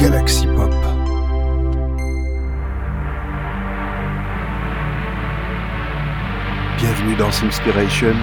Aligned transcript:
Galaxy 0.00 0.46
Pop. 0.46 0.72
Bienvenue 6.78 7.16
dans 7.16 7.28
Inspiration, 7.28 8.14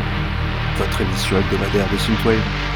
votre 0.79 1.01
émission 1.01 1.37
hebdomadaire 1.37 1.87
de 1.91 1.97
Synthwave. 1.97 2.66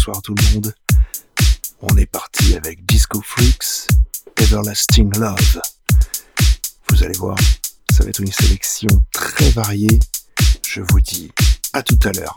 Bonsoir 0.00 0.22
tout 0.22 0.34
le 0.34 0.54
monde. 0.54 0.74
On 1.82 1.94
est 1.98 2.06
parti 2.06 2.56
avec 2.56 2.86
Disco 2.86 3.20
Freaks, 3.20 3.86
Everlasting 4.38 5.14
Love. 5.18 5.60
Vous 6.88 7.04
allez 7.04 7.18
voir, 7.18 7.36
ça 7.92 8.04
va 8.04 8.08
être 8.08 8.20
une 8.20 8.32
sélection 8.32 8.88
très 9.12 9.50
variée. 9.50 10.00
Je 10.66 10.80
vous 10.80 11.02
dis 11.02 11.30
à 11.74 11.82
tout 11.82 11.98
à 12.04 12.12
l'heure. 12.12 12.34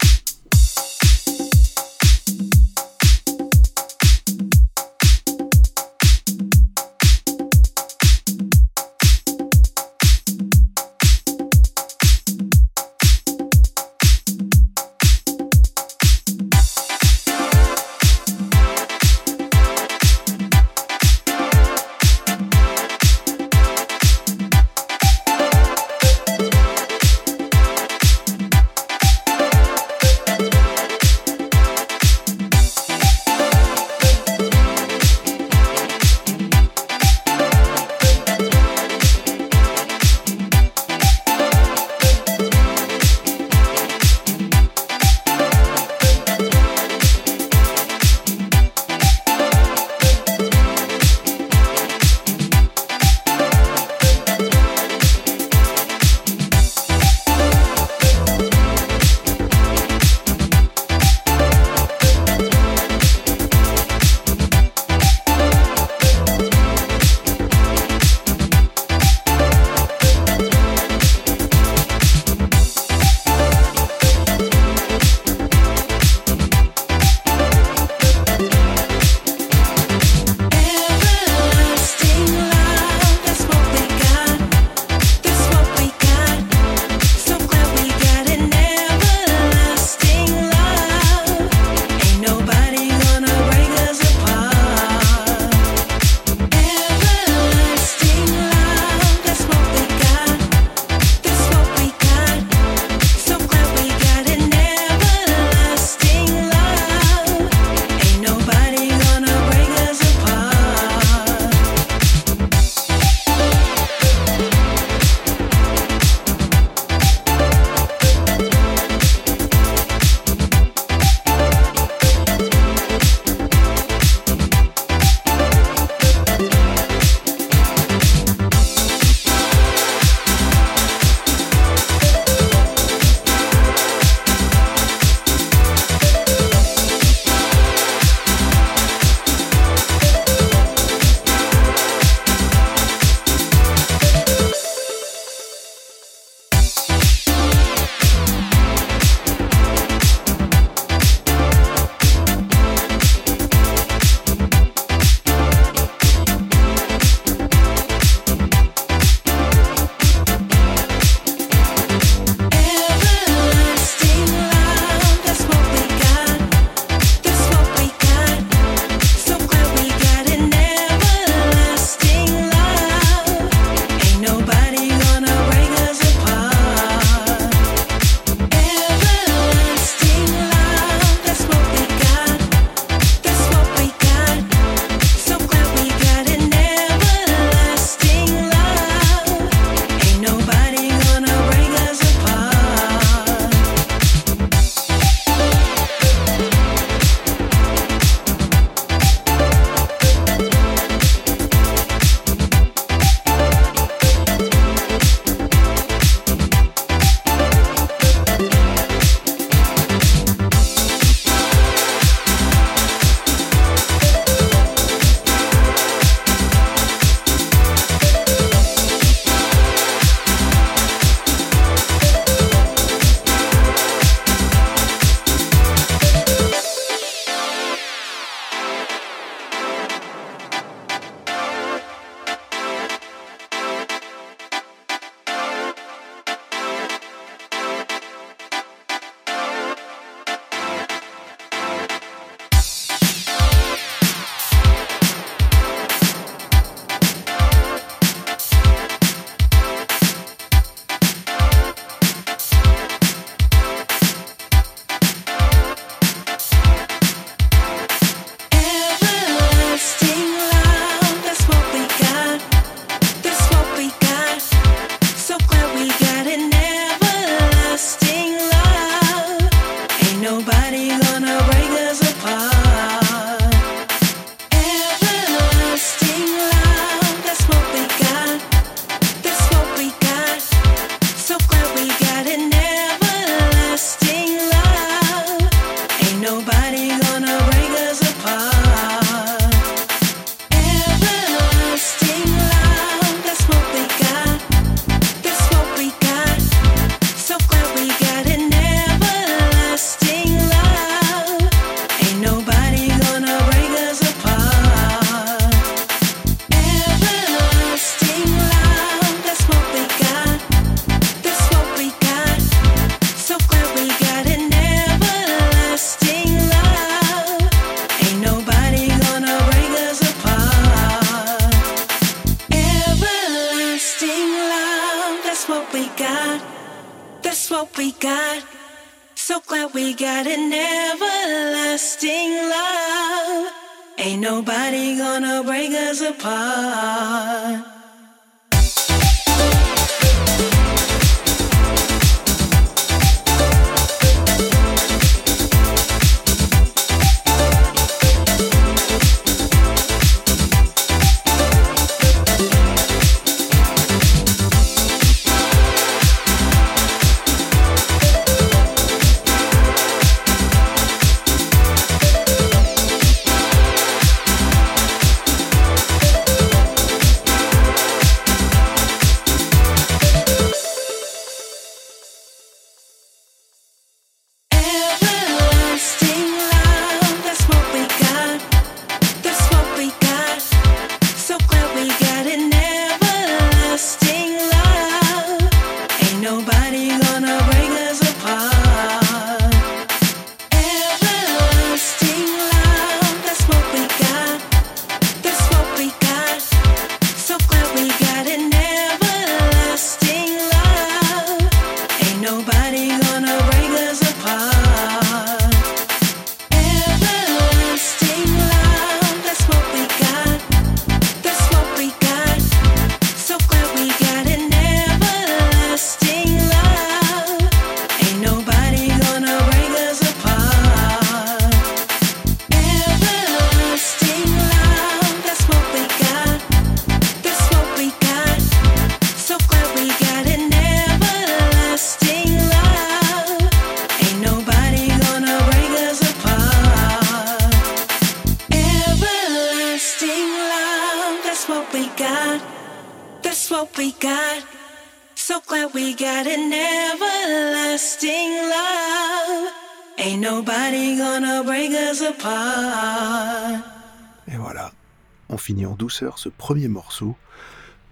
Ce 455.93 456.29
premier 456.29 456.67
morceau 456.67 457.15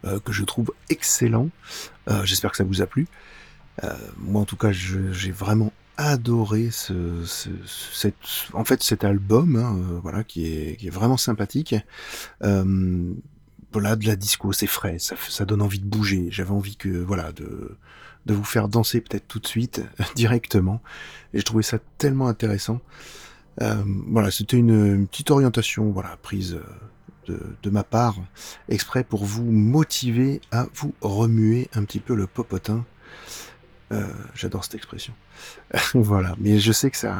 euh, 0.03 0.19
que 0.19 0.31
je 0.31 0.44
trouve 0.44 0.74
excellent. 0.89 1.50
Euh, 2.09 2.25
j'espère 2.25 2.51
que 2.51 2.57
ça 2.57 2.63
vous 2.63 2.81
a 2.81 2.88
plu. 2.88 3.07
Euh, 3.83 3.94
moi, 4.18 4.42
en 4.42 4.45
tout 4.45 4.56
cas, 4.56 4.71
j'ai 4.71 5.31
vraiment 5.31 5.71
adoré 5.98 6.71
ce, 6.71 7.24
cette, 7.94 8.15
en 8.53 8.65
fait, 8.65 8.81
cet 8.81 9.03
album, 9.03 9.56
hein, 9.57 10.00
voilà, 10.01 10.24
qui 10.24 10.48
est, 10.48 10.89
vraiment 10.89 11.17
sympathique. 11.17 11.75
voilà, 12.39 13.96
de 13.96 14.05
la 14.05 14.15
disco, 14.15 14.51
c'est 14.51 14.67
frais, 14.67 14.98
ça, 15.00 15.46
donne 15.46 15.62
envie 15.62 15.79
de 15.79 15.86
bouger. 15.86 16.29
J'avais 16.31 16.51
envie 16.51 16.77
que, 16.77 16.89
voilà, 16.89 17.31
de, 17.31 17.77
de 18.25 18.34
vous 18.34 18.43
faire 18.43 18.67
danser 18.70 19.01
peut-être 19.01 19.27
tout 19.27 19.39
de 19.39 19.48
suite, 19.48 19.84
directement. 20.15 20.81
Et 21.36 21.39
je 21.39 21.46
trouvais 21.46 21.63
ça 21.63 21.77
tellement 22.00 22.27
intéressant. 22.27 22.81
voilà, 23.60 24.31
c'était 24.31 24.58
une, 24.58 25.05
petite 25.05 25.29
orientation, 25.29 25.91
voilà, 25.91 26.17
prise 26.24 26.60
de, 27.28 27.70
ma 27.70 27.84
part, 27.84 28.16
exprès 28.70 29.04
pour 29.04 29.25
vous 29.25 29.50
motiver 29.51 30.42
à 30.51 30.68
vous 30.74 30.94
remuer 31.01 31.70
un 31.74 31.84
petit 31.84 32.00
peu 32.00 32.16
le 32.16 32.28
popotin. 32.28 32.86
Euh, 33.92 34.08
j'adore 34.36 34.63
cette 34.63 34.75
expression. 34.75 35.13
voilà, 35.94 36.36
mais 36.40 36.60
je 36.60 36.72
sais 36.72 36.90
que 36.90 36.98
ça, 36.98 37.18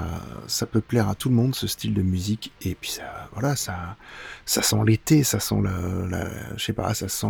ça 0.48 0.66
peut 0.66 0.80
plaire 0.80 1.10
à 1.10 1.16
tout 1.16 1.28
le 1.28 1.36
monde 1.36 1.54
ce 1.54 1.68
style 1.68 1.94
de 1.94 2.02
musique 2.02 2.54
et 2.62 2.76
puis 2.76 2.90
ça, 2.90 3.30
voilà, 3.34 3.58
ça, 3.58 3.98
ça 4.46 4.62
sent 4.62 4.78
l'été, 4.86 5.24
ça 5.24 5.40
sent 5.42 5.62
la, 5.64 6.30
je 6.56 6.64
sais 6.64 6.74
pas, 6.74 6.94
ça 6.94 7.10
sent 7.10 7.28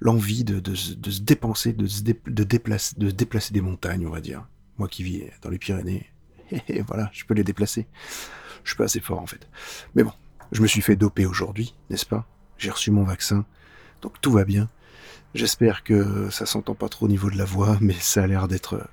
l'envie 0.00 0.44
de, 0.44 0.60
de, 0.60 0.74
se 0.74 1.20
dépenser, 1.20 1.72
de 1.72 1.86
se 1.86 2.02
de 2.02 2.44
déplacer, 2.44 2.94
de 2.96 3.10
déplacer 3.10 3.52
des 3.52 3.60
montagnes, 3.60 4.06
on 4.06 4.10
va 4.10 4.20
dire. 4.20 4.46
Moi 4.78 4.88
qui 4.88 5.02
vis 5.02 5.24
dans 5.42 5.50
les 5.50 5.58
Pyrénées, 5.58 6.10
et 6.68 6.82
voilà, 6.82 7.10
je 7.12 7.24
peux 7.24 7.34
les 7.34 7.44
déplacer. 7.44 7.86
Je 8.62 8.70
suis 8.70 8.76
pas 8.76 8.84
assez 8.84 9.00
fort 9.00 9.20
en 9.20 9.26
fait. 9.26 9.48
Mais 9.94 10.02
bon, 10.02 10.12
je 10.54 10.62
me 10.62 10.68
suis 10.68 10.80
fait 10.80 10.96
doper 10.96 11.26
aujourd'hui, 11.26 11.74
n'est-ce 11.90 12.06
pas? 12.06 12.24
J'ai 12.58 12.70
reçu 12.70 12.92
mon 12.92 13.02
vaccin, 13.02 13.44
donc 14.00 14.20
tout 14.20 14.30
va 14.30 14.44
bien. 14.44 14.70
J'espère 15.34 15.82
que 15.82 16.30
ça 16.30 16.46
s'entend 16.46 16.76
pas 16.76 16.88
trop 16.88 17.06
au 17.06 17.08
niveau 17.08 17.28
de 17.28 17.36
la 17.36 17.44
voix, 17.44 17.76
mais 17.80 17.94
ça 17.94 18.22
a 18.22 18.26
l'air 18.28 18.46
d'être 18.46 18.88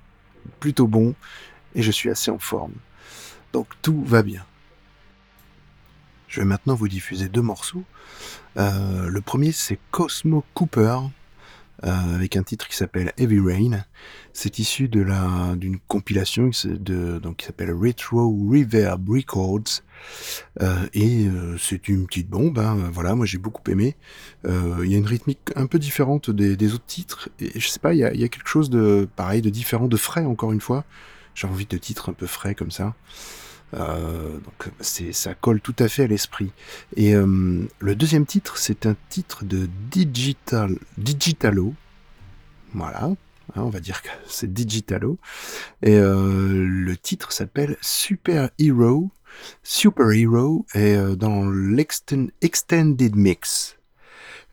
plutôt 0.59 0.87
bon 0.87 1.13
et 1.75 1.83
je 1.83 1.91
suis 1.91 2.09
assez 2.09 2.31
en 2.31 2.39
forme. 2.39 2.73
Donc 3.53 3.67
tout 3.83 4.03
va 4.03 4.23
bien. 4.23 4.43
Je 6.27 6.39
vais 6.39 6.47
maintenant 6.47 6.73
vous 6.73 6.87
diffuser 6.87 7.29
deux 7.29 7.43
morceaux. 7.43 7.83
Euh, 8.57 9.07
le 9.07 9.21
premier 9.21 9.51
c'est 9.51 9.77
Cosmo 9.91 10.43
Cooper 10.55 10.97
avec 11.83 12.37
un 12.37 12.43
titre 12.43 12.67
qui 12.67 12.75
s'appelle 12.75 13.11
Heavy 13.17 13.39
Rain. 13.39 13.83
C'est 14.33 14.59
issu 14.59 14.87
de 14.87 15.01
la 15.01 15.55
d'une 15.55 15.79
compilation 15.79 16.51
de, 16.63 17.19
donc, 17.19 17.37
qui 17.37 17.45
s'appelle 17.45 17.71
Retro 17.73 18.29
Reverb 18.49 19.09
Records. 19.09 19.81
Euh, 20.61 20.87
et 20.93 21.27
euh, 21.27 21.57
c'est 21.57 21.87
une 21.87 22.07
petite 22.07 22.29
bombe, 22.29 22.57
hein. 22.59 22.89
voilà, 22.91 23.13
moi 23.13 23.25
j'ai 23.25 23.37
beaucoup 23.37 23.61
aimé. 23.69 23.95
Il 24.45 24.89
y 24.91 24.95
a 24.95 24.97
une 24.97 25.05
rythmique 25.05 25.39
un 25.55 25.67
peu 25.67 25.79
différente 25.79 26.29
des, 26.29 26.73
autres 26.73 26.85
titres, 26.85 27.29
et 27.39 27.59
je 27.59 27.67
sais 27.67 27.79
pas, 27.79 27.93
il 27.93 27.99
y 27.99 28.03
a, 28.03 28.27
quelque 28.27 28.47
chose 28.47 28.69
de 28.69 29.07
pareil, 29.15 29.41
de 29.41 29.49
différent, 29.49 29.87
de 29.87 29.97
frais 29.97 30.25
encore 30.25 30.51
une 30.51 30.61
fois. 30.61 30.85
J'ai 31.33 31.47
envie 31.47 31.65
de 31.65 31.77
titres 31.77 32.09
un 32.09 32.13
peu 32.13 32.27
frais 32.27 32.55
comme 32.55 32.71
ça. 32.71 32.95
Euh, 33.73 34.37
donc 34.39 34.69
c'est 34.81 35.13
ça 35.13 35.33
colle 35.33 35.61
tout 35.61 35.75
à 35.79 35.87
fait 35.87 36.03
à 36.03 36.07
l'esprit. 36.07 36.51
Et 36.95 37.15
euh, 37.15 37.67
le 37.79 37.95
deuxième 37.95 38.25
titre, 38.25 38.57
c'est 38.57 38.85
un 38.85 38.95
titre 39.09 39.45
de 39.45 39.69
Digital 39.89 40.77
Digitalo. 40.97 41.73
Voilà, 42.73 43.11
Hein, 43.55 43.63
on 43.63 43.69
va 43.69 43.79
dire 43.79 44.01
que 44.01 44.09
c'est 44.27 44.53
digitalo. 44.53 45.17
Et 45.81 45.95
euh, 45.95 46.65
le 46.65 46.95
titre 46.97 47.31
s'appelle 47.31 47.77
Super 47.81 48.49
Hero. 48.59 49.11
Super 49.63 50.11
Hero 50.11 50.65
est 50.73 50.95
euh, 50.95 51.15
dans 51.15 51.49
l'extended 51.49 53.15
mix. 53.15 53.77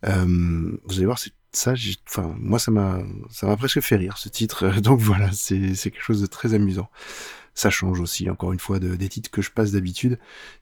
Euh, 0.06 0.78
vous 0.84 0.96
allez 0.96 1.06
voir, 1.06 1.18
ça, 1.52 1.74
enfin, 2.08 2.34
moi, 2.38 2.58
ça 2.58 2.70
m'a, 2.70 2.98
ça 3.30 3.46
m'a 3.46 3.56
presque 3.56 3.80
fait 3.80 3.96
rire 3.96 4.18
ce 4.18 4.28
titre. 4.28 4.68
Donc 4.80 5.00
voilà, 5.00 5.30
c'est, 5.32 5.74
quelque 5.74 6.02
chose 6.02 6.20
de 6.20 6.26
très 6.26 6.54
amusant. 6.54 6.90
Ça 7.58 7.70
change 7.70 7.98
aussi, 7.98 8.30
encore 8.30 8.52
une 8.52 8.60
fois, 8.60 8.78
de, 8.78 8.94
des 8.94 9.08
titres 9.08 9.32
que 9.32 9.42
je 9.42 9.50
passe 9.50 9.72
d'habitude. 9.72 10.16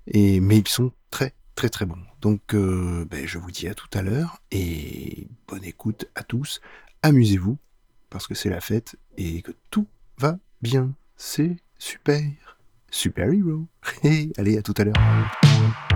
Et 0.07 0.41
mais 0.41 0.57
ils 0.57 0.67
sont 0.67 0.93
très, 1.11 1.35
très, 1.55 1.69
très 1.69 1.85
bons. 1.85 2.01
Donc, 2.23 2.55
ben, 2.55 3.27
je 3.27 3.37
vous 3.37 3.51
dis 3.51 3.69
à 3.69 3.75
tout 3.75 3.91
à 3.93 4.01
l'heure 4.01 4.41
et 4.51 5.29
bonne 5.47 5.65
écoute 5.65 6.07
à 6.15 6.23
tous. 6.23 6.63
Amusez-vous 7.03 7.59
parce 8.09 8.27
que 8.27 8.35
c'est 8.35 8.49
la 8.49 8.63
fête 8.63 8.97
et 9.19 9.43
que 9.43 9.53
tout 9.71 9.87
va 10.17 10.39
bien. 10.63 10.95
C'est 11.19 11.57
super. 11.79 12.25
Super 12.91 13.31
Hero. 13.31 13.67
Allez, 14.39 14.57
à 14.57 14.63
tout 14.63 14.75
à 14.79 14.85
l'heure. 14.85 15.96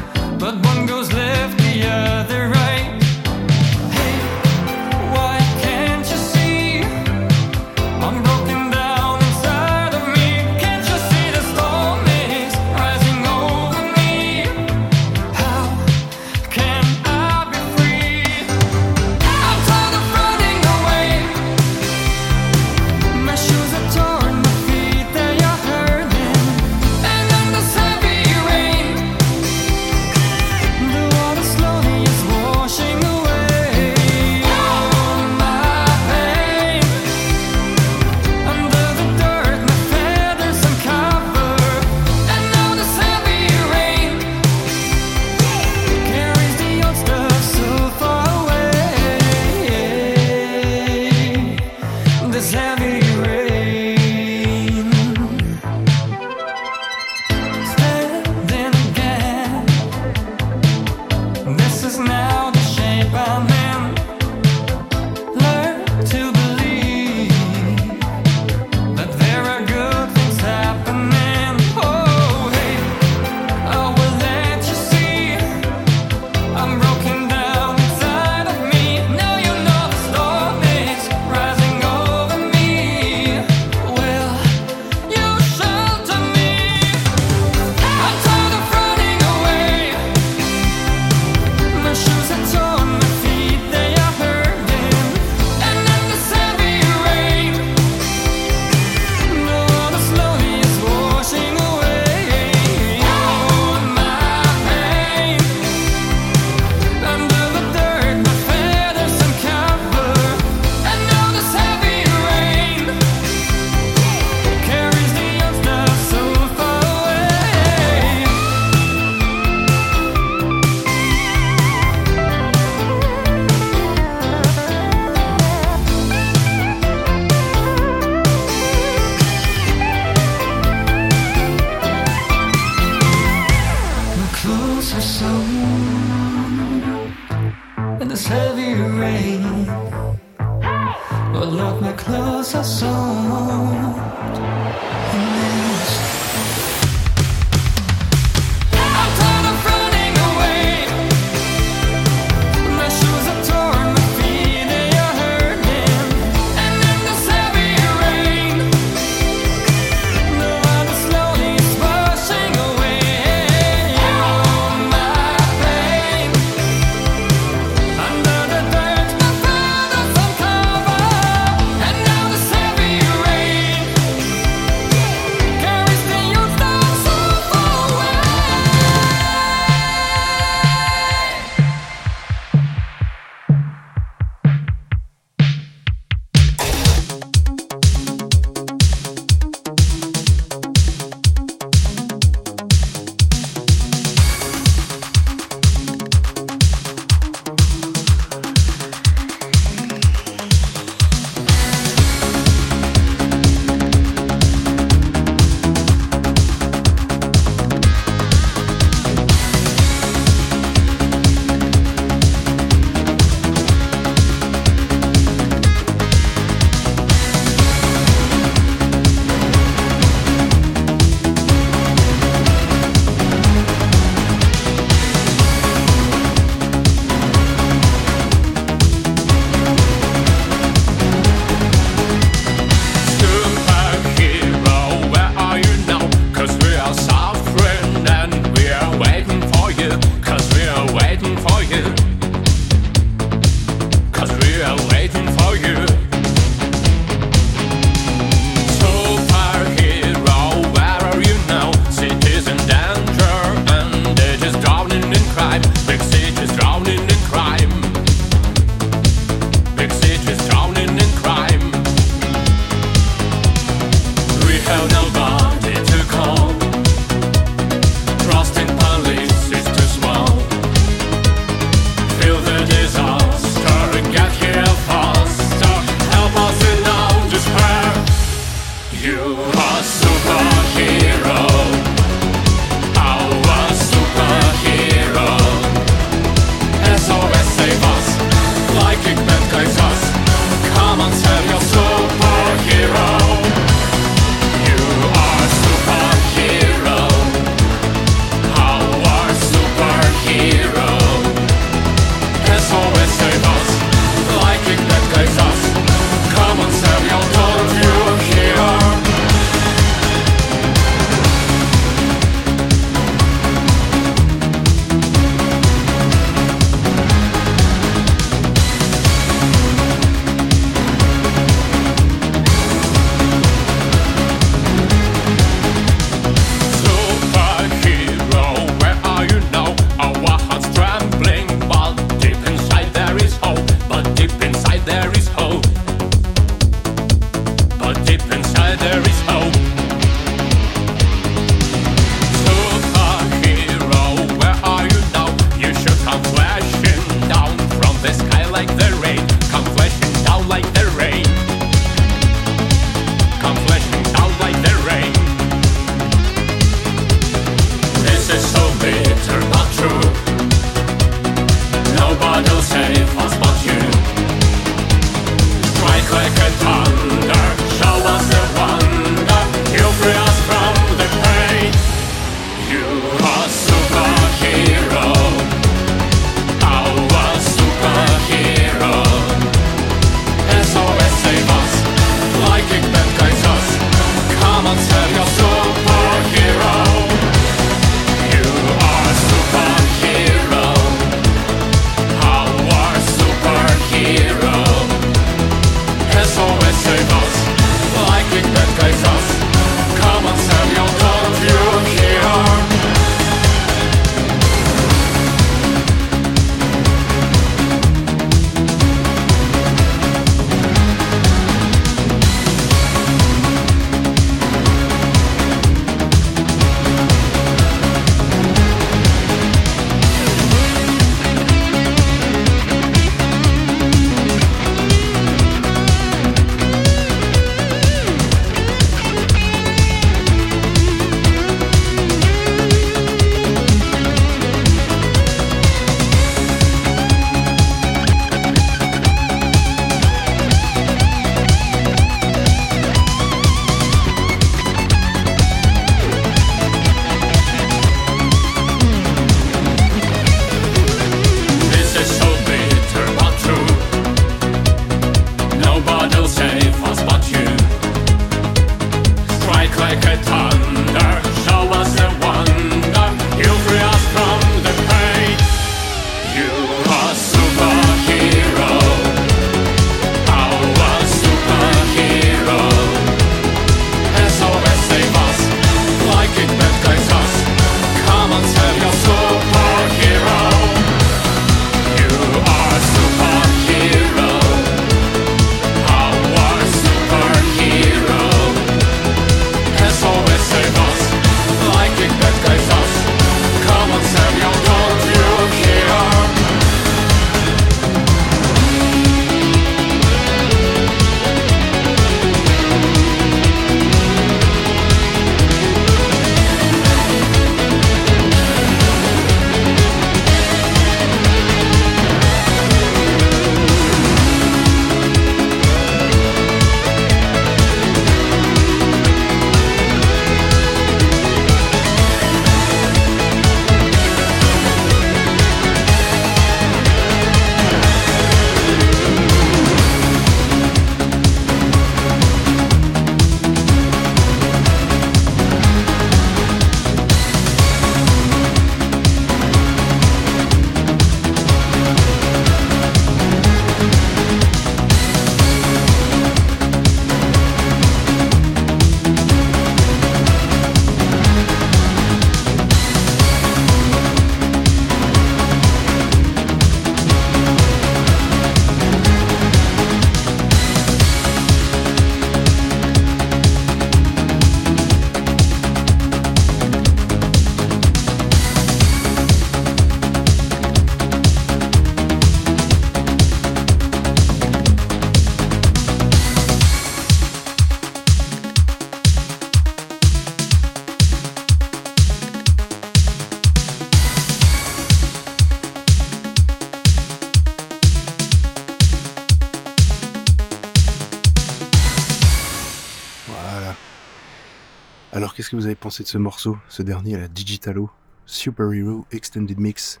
Alors 595.18 595.34
qu'est-ce 595.34 595.50
que 595.50 595.56
vous 595.56 595.66
avez 595.66 595.74
pensé 595.74 596.04
de 596.04 596.08
ce 596.08 596.16
morceau, 596.16 596.56
ce 596.68 596.80
dernier, 596.80 597.16
la 597.16 597.26
Digitalo 597.26 597.90
Super 598.24 598.72
Hero 598.72 599.04
Extended 599.10 599.58
Mix? 599.58 600.00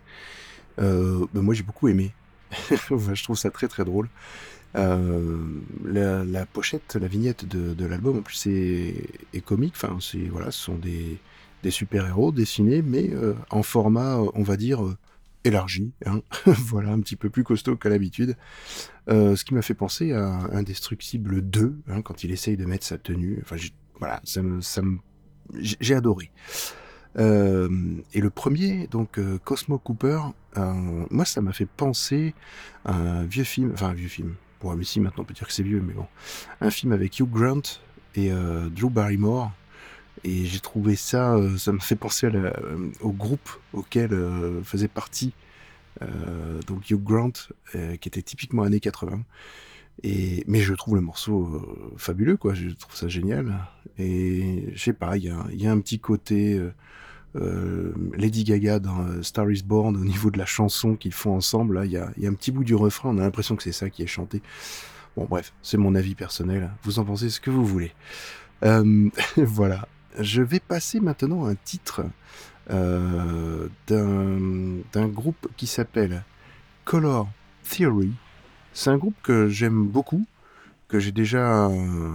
Euh, 0.78 1.26
ben 1.34 1.42
Moi 1.42 1.54
j'ai 1.54 1.64
beaucoup 1.64 1.88
aimé. 1.88 2.14
je 2.70 3.24
trouve 3.24 3.36
ça 3.36 3.50
très 3.50 3.66
très 3.66 3.84
drôle. 3.84 4.08
Euh, 4.76 5.44
la, 5.84 6.46
pochette, 6.46 6.94
la 6.94 7.08
vignette 7.08 7.46
de, 7.48 7.84
l'album 7.84 8.18
en 8.18 8.22
plus 8.22 8.46
est, 8.46 9.40
comique. 9.44 9.74
Enfin, 9.74 9.98
voilà, 10.30 10.52
ce 10.52 10.60
sont 10.60 10.78
des, 10.78 11.18
super-héros 11.68 12.30
dessinés, 12.30 12.80
mais 12.80 13.10
euh, 13.10 13.34
en 13.50 13.64
format, 13.64 14.18
on 14.34 14.44
va 14.44 14.56
dire, 14.56 14.84
élargi. 15.42 15.90
Hein. 16.06 16.22
voilà, 16.46 16.92
un 16.92 17.00
petit 17.00 17.16
peu 17.16 17.28
plus 17.28 17.42
costaud 17.42 17.74
qu'à 17.76 17.88
l'habitude. 17.88 18.36
ce 19.08 19.44
qui 19.44 19.52
m'a 19.52 19.62
fait 19.62 19.74
penser 19.74 20.12
à 20.12 20.48
Indestructible 20.52 21.42
2, 21.42 21.76
hein, 21.88 22.02
quand 22.02 22.22
il 22.22 22.30
essaye 22.30 22.56
de 22.56 22.66
mettre 22.66 22.86
sa 22.86 22.98
tenue. 22.98 23.40
Enfin, 23.42 23.56
voilà, 23.98 24.20
ça 24.22 24.42
me, 24.42 24.60
j'ai 25.54 25.94
adoré. 25.94 26.30
Euh, 27.18 27.68
et 28.14 28.20
le 28.20 28.30
premier, 28.30 28.86
donc 28.86 29.18
euh, 29.18 29.38
Cosmo 29.44 29.78
Cooper, 29.78 30.20
euh, 30.56 30.72
moi 31.10 31.24
ça 31.24 31.40
m'a 31.40 31.52
fait 31.52 31.66
penser 31.66 32.34
à 32.84 32.94
un 32.94 33.24
vieux 33.24 33.44
film, 33.44 33.72
enfin 33.72 33.88
un 33.88 33.94
vieux 33.94 34.08
film, 34.08 34.34
bon 34.60 34.78
ici 34.78 35.00
maintenant 35.00 35.22
on 35.22 35.26
peut 35.26 35.34
dire 35.34 35.46
que 35.46 35.52
c'est 35.52 35.62
vieux, 35.62 35.82
mais 35.84 35.94
bon, 35.94 36.06
un 36.60 36.70
film 36.70 36.92
avec 36.92 37.18
Hugh 37.18 37.30
Grant 37.30 37.62
et 38.14 38.30
Drew 38.30 38.90
Barrymore, 38.90 39.52
et 40.24 40.44
j'ai 40.44 40.60
trouvé 40.60 40.96
ça, 40.96 41.36
ça 41.56 41.72
me 41.72 41.78
fait 41.78 41.96
penser 41.96 42.28
au 43.00 43.12
groupe 43.12 43.48
auquel 43.72 44.10
faisait 44.64 44.88
partie 44.88 45.32
donc 46.66 46.90
Hugh 46.90 47.02
Grant, 47.02 47.32
qui 47.72 48.08
était 48.08 48.22
typiquement 48.22 48.64
années 48.64 48.80
80, 48.80 49.22
et, 50.02 50.44
mais 50.46 50.60
je 50.60 50.74
trouve 50.74 50.94
le 50.94 51.00
morceau 51.00 51.46
euh, 51.46 51.92
fabuleux, 51.96 52.36
quoi. 52.36 52.54
Je 52.54 52.68
trouve 52.68 52.94
ça 52.94 53.08
génial. 53.08 53.58
Et 53.98 54.70
je 54.74 54.82
sais 54.82 54.92
pas, 54.92 55.16
il 55.16 55.24
y 55.24 55.28
a, 55.28 55.44
y 55.52 55.66
a, 55.66 55.72
un 55.72 55.80
petit 55.80 55.98
côté 55.98 56.54
euh, 56.54 56.72
euh 57.36 57.92
Lady 58.16 58.44
Gaga 58.44 58.78
dans 58.78 59.00
euh, 59.00 59.22
Star 59.22 59.50
Is 59.50 59.62
Born 59.64 59.96
au 59.96 60.04
niveau 60.04 60.30
de 60.30 60.38
la 60.38 60.46
chanson 60.46 60.94
qu'ils 60.94 61.12
font 61.12 61.34
ensemble. 61.34 61.82
Il 61.84 61.90
y 61.90 61.96
a, 61.96 62.10
y 62.16 62.26
a, 62.26 62.30
un 62.30 62.34
petit 62.34 62.52
bout 62.52 62.64
du 62.64 62.76
refrain. 62.76 63.10
On 63.10 63.18
a 63.18 63.22
l'impression 63.22 63.56
que 63.56 63.62
c'est 63.62 63.72
ça 63.72 63.90
qui 63.90 64.02
est 64.02 64.06
chanté. 64.06 64.40
Bon, 65.16 65.24
bref, 65.24 65.52
c'est 65.62 65.78
mon 65.78 65.96
avis 65.96 66.14
personnel. 66.14 66.70
Vous 66.84 67.00
en 67.00 67.04
pensez 67.04 67.28
ce 67.28 67.40
que 67.40 67.50
vous 67.50 67.66
voulez. 67.66 67.92
Euh, 68.64 69.10
voilà. 69.36 69.88
Je 70.20 70.42
vais 70.42 70.60
passer 70.60 71.00
maintenant 71.00 71.46
à 71.46 71.50
un 71.50 71.56
titre 71.56 72.04
d'un 72.68 73.70
groupe 75.08 75.48
qui 75.56 75.66
s'appelle 75.66 76.22
Color 76.84 77.28
Theory. 77.68 78.12
C'est 78.78 78.90
un 78.90 78.96
groupe 78.96 79.20
que 79.24 79.48
j'aime 79.48 79.88
beaucoup, 79.88 80.24
que 80.86 81.00
j'ai 81.00 81.10
déjà 81.10 81.66
euh, 81.66 82.14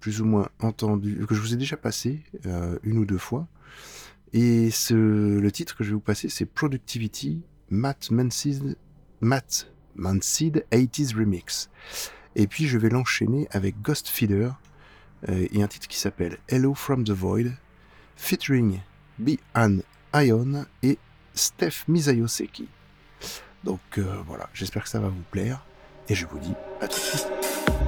plus 0.00 0.22
ou 0.22 0.24
moins 0.24 0.48
entendu, 0.58 1.26
que 1.28 1.34
je 1.34 1.42
vous 1.42 1.52
ai 1.52 1.58
déjà 1.58 1.76
passé 1.76 2.22
euh, 2.46 2.78
une 2.84 2.96
ou 2.96 3.04
deux 3.04 3.18
fois. 3.18 3.46
Et 4.32 4.70
le 4.88 5.48
titre 5.50 5.76
que 5.76 5.84
je 5.84 5.90
vais 5.90 5.94
vous 5.96 6.00
passer, 6.00 6.30
c'est 6.30 6.46
Productivity 6.46 7.42
Matt 7.68 8.10
Mancid, 8.10 8.78
Matt 9.20 9.70
Mancid 9.94 10.64
80s 10.72 11.14
Remix. 11.14 11.68
Et 12.34 12.46
puis 12.46 12.66
je 12.66 12.78
vais 12.78 12.88
l'enchaîner 12.88 13.46
avec 13.50 13.82
Ghost 13.82 14.08
Feeder 14.08 14.58
euh, 15.28 15.48
et 15.52 15.62
un 15.62 15.68
titre 15.68 15.86
qui 15.86 15.98
s'appelle 15.98 16.38
Hello 16.48 16.72
from 16.72 17.04
the 17.04 17.10
Void, 17.10 17.52
featuring 18.16 18.80
An 19.54 19.80
Ion 20.14 20.64
et 20.82 20.96
Steph 21.34 21.84
Misayoseki. 21.88 22.68
Donc 23.64 24.00
voilà, 24.26 24.48
j'espère 24.54 24.84
que 24.84 24.88
ça 24.88 24.98
va 24.98 25.08
vous 25.08 25.24
plaire. 25.30 25.62
Et 26.10 26.14
je 26.16 26.26
vous 26.26 26.40
dis 26.40 26.54
à 26.80 26.88
tout 26.88 26.98
de 26.98 27.04
suite. 27.04 27.28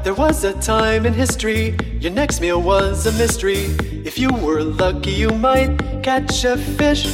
There 0.05 0.15
was 0.15 0.45
a 0.45 0.53
time 0.61 1.07
in 1.07 1.13
history, 1.13 1.77
your 2.01 2.13
next 2.13 2.41
meal 2.41 2.63
was 2.63 3.05
a 3.07 3.13
mystery. 3.19 3.67
If 4.05 4.17
you 4.17 4.31
were 4.33 4.63
lucky, 4.63 5.11
you 5.11 5.31
might 5.31 5.77
catch 6.05 6.45
a 6.45 6.57
fish. 6.57 7.09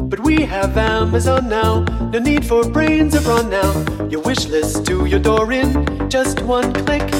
But 0.00 0.20
we 0.20 0.42
have 0.42 0.78
Amazon 0.78 1.48
now, 1.48 1.84
no 2.12 2.20
need 2.20 2.46
for 2.46 2.62
brains 2.62 3.20
brawn 3.24 3.50
now. 3.50 3.72
Your 4.08 4.22
wish 4.22 4.46
list 4.46 4.86
to 4.86 5.04
your 5.06 5.18
door 5.18 5.52
in 5.52 6.08
just 6.08 6.42
one 6.42 6.72
click. 6.72 7.10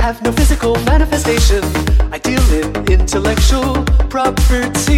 Have 0.00 0.22
no 0.22 0.32
physical 0.32 0.74
manifestation. 0.84 1.62
I 2.10 2.18
deal 2.18 2.42
in 2.52 2.74
intellectual 2.90 3.84
property. 4.08 4.89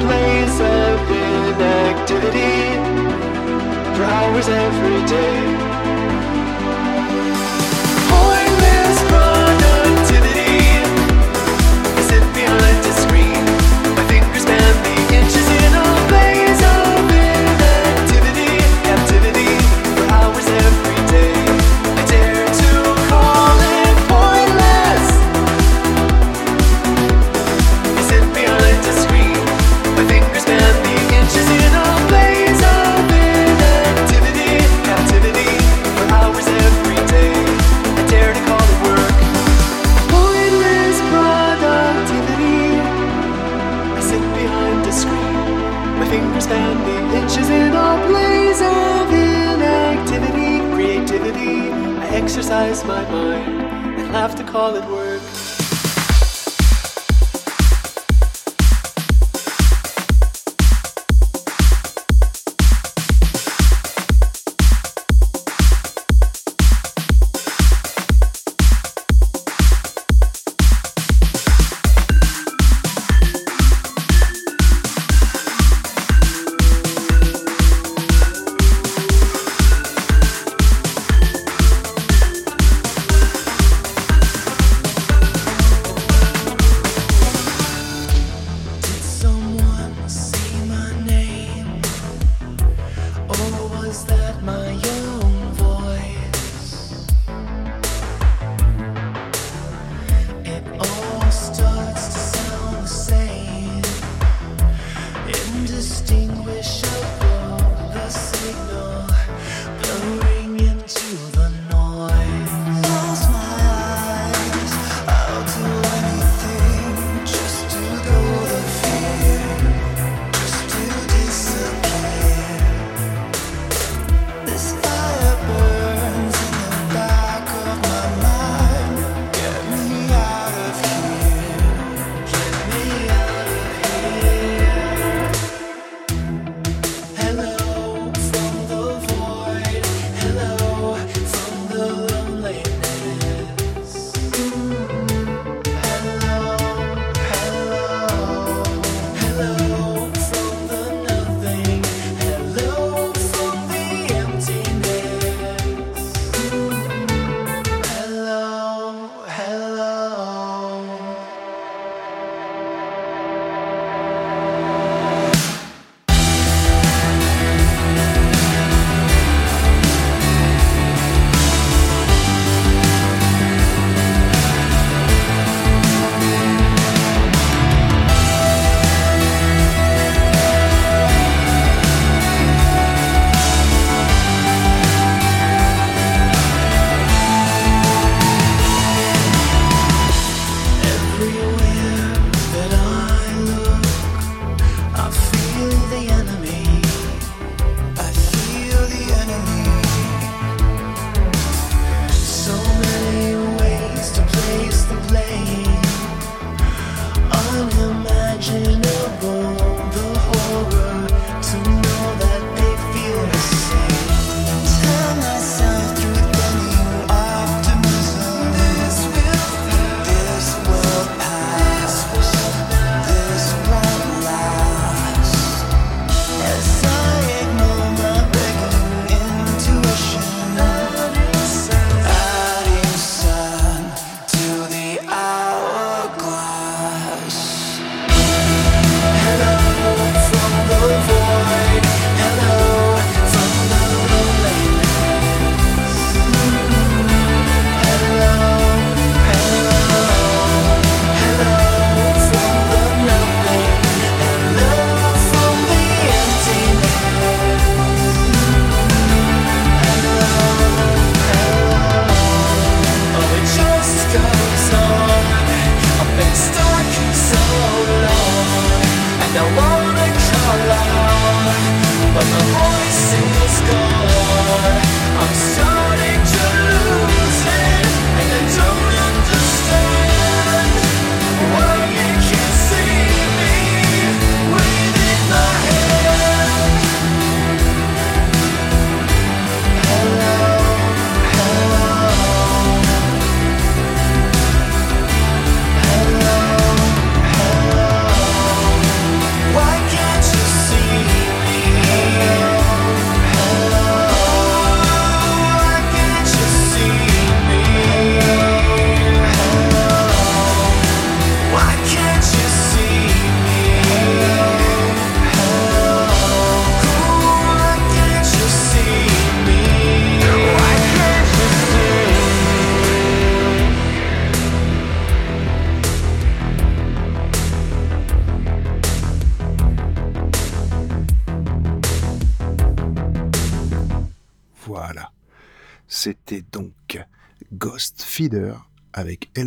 place 0.00 0.60
of 0.60 1.10
inactivity 1.10 2.76
for 3.94 4.04
hours 4.04 4.48
every 4.48 5.06
day. 5.06 5.51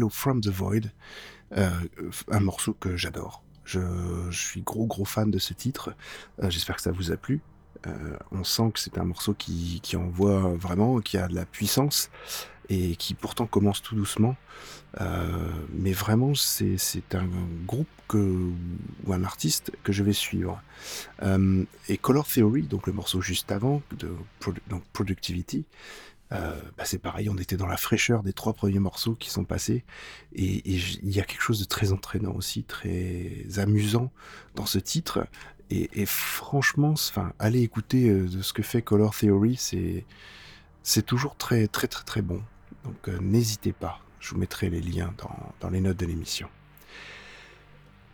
From 0.09 0.41
the 0.41 0.49
Void, 0.49 0.91
euh, 1.57 1.69
un 2.29 2.39
morceau 2.39 2.73
que 2.73 2.95
j'adore. 2.97 3.43
Je, 3.63 3.79
suis 4.31 4.61
gros 4.61 4.85
gros 4.85 5.05
fan 5.05 5.31
de 5.31 5.39
ce 5.39 5.53
titre. 5.53 5.95
Euh, 6.41 6.49
j'espère 6.49 6.75
que 6.75 6.81
ça 6.81 6.91
vous 6.91 7.11
a 7.11 7.17
plu. 7.17 7.41
Euh, 7.87 8.17
on 8.31 8.43
sent 8.43 8.71
que 8.73 8.79
c'est 8.79 8.97
un 8.97 9.03
morceau 9.03 9.33
qui, 9.33 9.79
qui, 9.81 9.95
envoie 9.95 10.53
vraiment, 10.55 10.99
qui 10.99 11.17
a 11.17 11.27
de 11.27 11.35
la 11.35 11.45
puissance. 11.45 12.09
et 12.67 12.95
qui 12.95 13.13
pourtant 13.13 13.45
commence 13.45 13.83
tout 13.83 13.95
doucement. 13.95 14.35
mais 15.71 15.93
vraiment, 15.93 16.33
c'est 16.33 17.13
un 17.13 17.27
groupe 17.67 17.87
que, 18.07 18.17
ou 19.05 19.13
un 19.13 19.23
artiste 19.23 19.71
que 19.83 19.91
je 19.91 20.01
vais 20.03 20.13
suivre. 20.13 20.59
et 21.89 21.97
Color 21.97 22.25
Theory, 22.25 22.63
donc 22.63 22.87
le 22.87 22.93
morceau 22.93 23.21
juste 23.21 23.51
avant, 23.51 23.83
de 23.99 24.11
donc 24.67 24.83
Productivity, 24.93 25.65
euh, 26.35 26.59
bah, 26.77 26.85
c'est 26.85 26.99
pareil, 26.99 27.29
on 27.29 27.37
était 27.37 27.57
dans 27.57 27.67
la 27.67 27.77
fraîcheur 27.77 28.23
des 28.23 28.33
trois 28.33 28.53
premiers 28.53 28.79
morceaux 28.79 29.15
qui 29.15 29.29
sont 29.29 29.43
passés, 29.43 29.83
et 30.33 30.61
il 30.67 31.11
y 31.11 31.19
a 31.19 31.23
quelque 31.23 31.41
chose 31.41 31.59
de 31.59 31.65
très 31.65 31.91
entraînant 31.91 32.33
aussi, 32.33 32.63
très 32.63 33.45
amusant 33.57 34.11
dans 34.55 34.65
ce 34.65 34.79
titre. 34.79 35.27
Et, 35.71 36.05
franchement, 36.05 36.91
enfin, 36.91 37.33
allez 37.39 37.61
écouter 37.61 38.09
euh, 38.09 38.27
ce 38.41 38.53
que 38.53 38.61
fait 38.61 38.83
Color 38.83 39.15
Theory, 39.15 39.55
c'est 39.57 40.05
c'est 40.83 41.03
toujours 41.03 41.35
très 41.35 41.67
très 41.67 41.87
très 41.87 42.03
très 42.03 42.21
bon. 42.21 42.43
Donc 42.83 43.07
euh, 43.07 43.17
n'hésitez 43.19 43.73
pas, 43.73 43.99
je 44.19 44.31
vous 44.31 44.37
mettrai 44.37 44.69
les 44.69 44.81
liens 44.81 45.13
dans, 45.17 45.53
dans 45.61 45.69
les 45.71 45.81
notes 45.81 45.97
de 45.97 46.05
l'émission. 46.05 46.47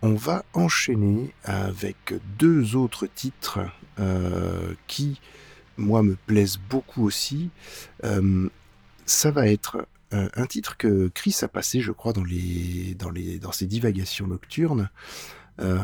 On 0.02 0.16
va 0.16 0.46
enchaîner 0.54 1.34
avec 1.44 2.14
deux 2.40 2.76
autres 2.76 3.06
titres 3.06 3.60
qui 4.88 5.22
moi, 5.78 6.04
me 6.04 6.16
plaisent 6.16 6.60
beaucoup 6.70 7.06
aussi. 7.06 7.50
Euh, 8.04 8.50
ça 9.06 9.32
va 9.32 9.48
être 9.48 9.88
euh, 10.14 10.30
un 10.36 10.46
titre 10.46 10.78
que 10.78 11.10
Chris 11.10 11.36
a 11.42 11.48
passé, 11.48 11.82
je 11.82 11.92
crois, 11.92 12.14
dans, 12.14 12.24
les, 12.24 12.96
dans, 12.96 13.52
ses 13.52 13.66
divagations 13.66 14.28
nocturnes. 14.28 14.90
Euh, 15.60 15.80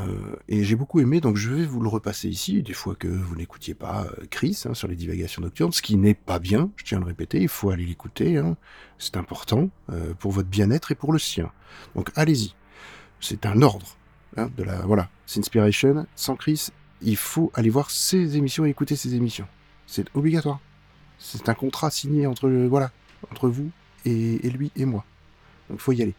et 0.47 0.63
j'ai 0.63 0.75
beaucoup 0.75 0.99
aimé, 1.01 1.19
donc 1.19 1.35
je 1.35 1.49
vais 1.51 1.65
vous 1.65 1.81
le 1.81 1.89
repasser 1.89 2.29
ici, 2.29 2.63
des 2.63 2.73
fois 2.73 2.95
que 2.95 3.07
vous 3.07 3.35
n'écoutiez 3.35 3.73
pas 3.75 4.07
Chris 4.31 4.63
hein, 4.65 4.73
sur 4.73 4.87
les 4.87 4.95
divagations 4.95 5.41
nocturnes, 5.41 5.71
ce 5.71 5.81
qui 5.81 5.97
n'est 5.97 6.13
pas 6.15 6.39
bien, 6.39 6.71
je 6.77 6.85
tiens 6.85 6.97
à 6.97 7.01
le 7.01 7.05
répéter, 7.05 7.41
il 7.41 7.49
faut 7.49 7.69
aller 7.69 7.85
l'écouter, 7.85 8.37
hein. 8.37 8.55
c'est 8.97 9.17
important 9.17 9.69
pour 10.19 10.31
votre 10.31 10.47
bien-être 10.47 10.93
et 10.93 10.95
pour 10.95 11.11
le 11.11 11.19
sien. 11.19 11.51
Donc 11.95 12.09
allez-y, 12.15 12.55
c'est 13.19 13.45
un 13.45 13.61
ordre 13.61 13.97
hein, 14.37 14.49
de 14.57 14.63
la 14.63 14.77
voilà, 14.85 15.09
Inspiration. 15.35 16.07
Sans 16.15 16.35
Chris, 16.35 16.69
il 17.01 17.17
faut 17.17 17.51
aller 17.53 17.69
voir 17.69 17.91
ses 17.91 18.37
émissions 18.37 18.65
et 18.65 18.69
écouter 18.69 18.95
ses 18.95 19.15
émissions. 19.15 19.47
C'est 19.87 20.05
obligatoire. 20.15 20.59
C'est 21.17 21.49
un 21.49 21.55
contrat 21.55 21.89
signé 21.89 22.27
entre, 22.27 22.47
voilà, 22.49 22.91
entre 23.31 23.49
vous 23.49 23.71
et, 24.05 24.37
lui 24.49 24.71
et 24.75 24.85
moi. 24.85 25.03
Donc 25.69 25.79
faut 25.79 25.93
y 25.93 26.01
aller. 26.03 26.13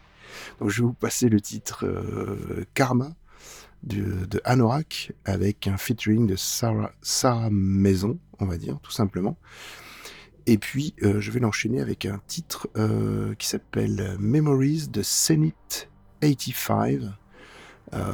Je 0.61 0.81
vais 0.81 0.87
vous 0.87 0.93
passer 0.93 1.29
le 1.29 1.39
titre 1.39 1.85
euh, 1.85 2.65
Karma 2.73 3.13
de, 3.83 4.41
Anorak 4.43 5.13
avec 5.25 5.67
un 5.67 5.77
featuring 5.77 6.27
de 6.27 6.35
Sarah, 6.35 7.49
Maison, 7.49 8.19
on 8.39 8.45
va 8.45 8.57
dire, 8.57 8.79
tout 8.81 8.91
simplement. 8.91 9.37
Et 10.45 10.57
puis 10.57 10.95
euh, 11.03 11.21
je 11.21 11.31
vais 11.31 11.39
l'enchaîner 11.39 11.79
avec 11.79 12.05
un 12.05 12.19
titre 12.27 12.69
euh, 12.75 13.35
qui 13.35 13.47
s'appelle 13.47 14.17
Memories 14.19 14.87
de 14.87 15.03
Zenith 15.03 15.89
85 16.21 17.01
euh, 17.03 17.09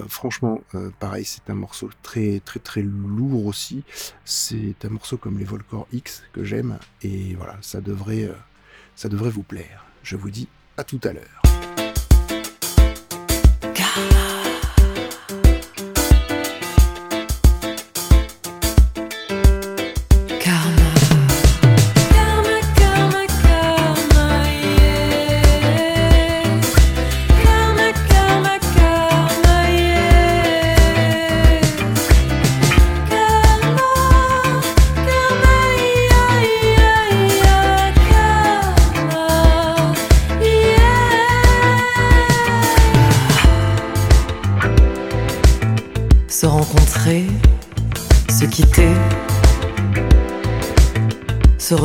franchement, 0.08 0.62
euh, 0.74 0.90
pareil, 1.00 1.26
c'est 1.26 1.50
un 1.50 1.56
morceau 1.56 1.90
très 2.02 2.42
très 2.44 2.60
très 2.60 2.82
lourd 2.82 3.46
aussi. 3.46 3.84
C'est 4.24 4.76
un 4.84 4.90
morceau 4.90 5.18
comme 5.18 5.38
les 5.38 5.46
Volcor 5.46 5.88
X 5.92 6.24
que 6.34 6.44
j'aime 6.44 6.80
et 7.02 7.36
voilà, 7.36 7.58
ça 7.62 7.82
devrait, 7.82 8.24
euh, 8.24 8.36
ça 8.96 9.10
devrait 9.10 9.30
vous 9.30 9.44
plaire. 9.44 9.86
Je 10.04 10.16
vous 10.16 10.30
dis 10.30 10.48
à 10.78 10.84
tout 10.84 11.02
à 11.04 11.14
l'heure. 11.14 11.42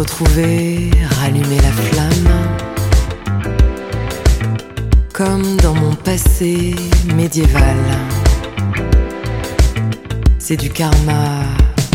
Retrouver, 0.01 0.91
rallumer 1.21 1.61
la 1.61 1.73
flamme. 1.73 2.33
Comme 5.13 5.57
dans 5.59 5.75
mon 5.75 5.95
passé 5.95 6.75
médiéval. 7.15 7.77
C'est 10.39 10.57
du 10.57 10.71
karma 10.71 11.43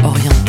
oriental. 0.03 0.44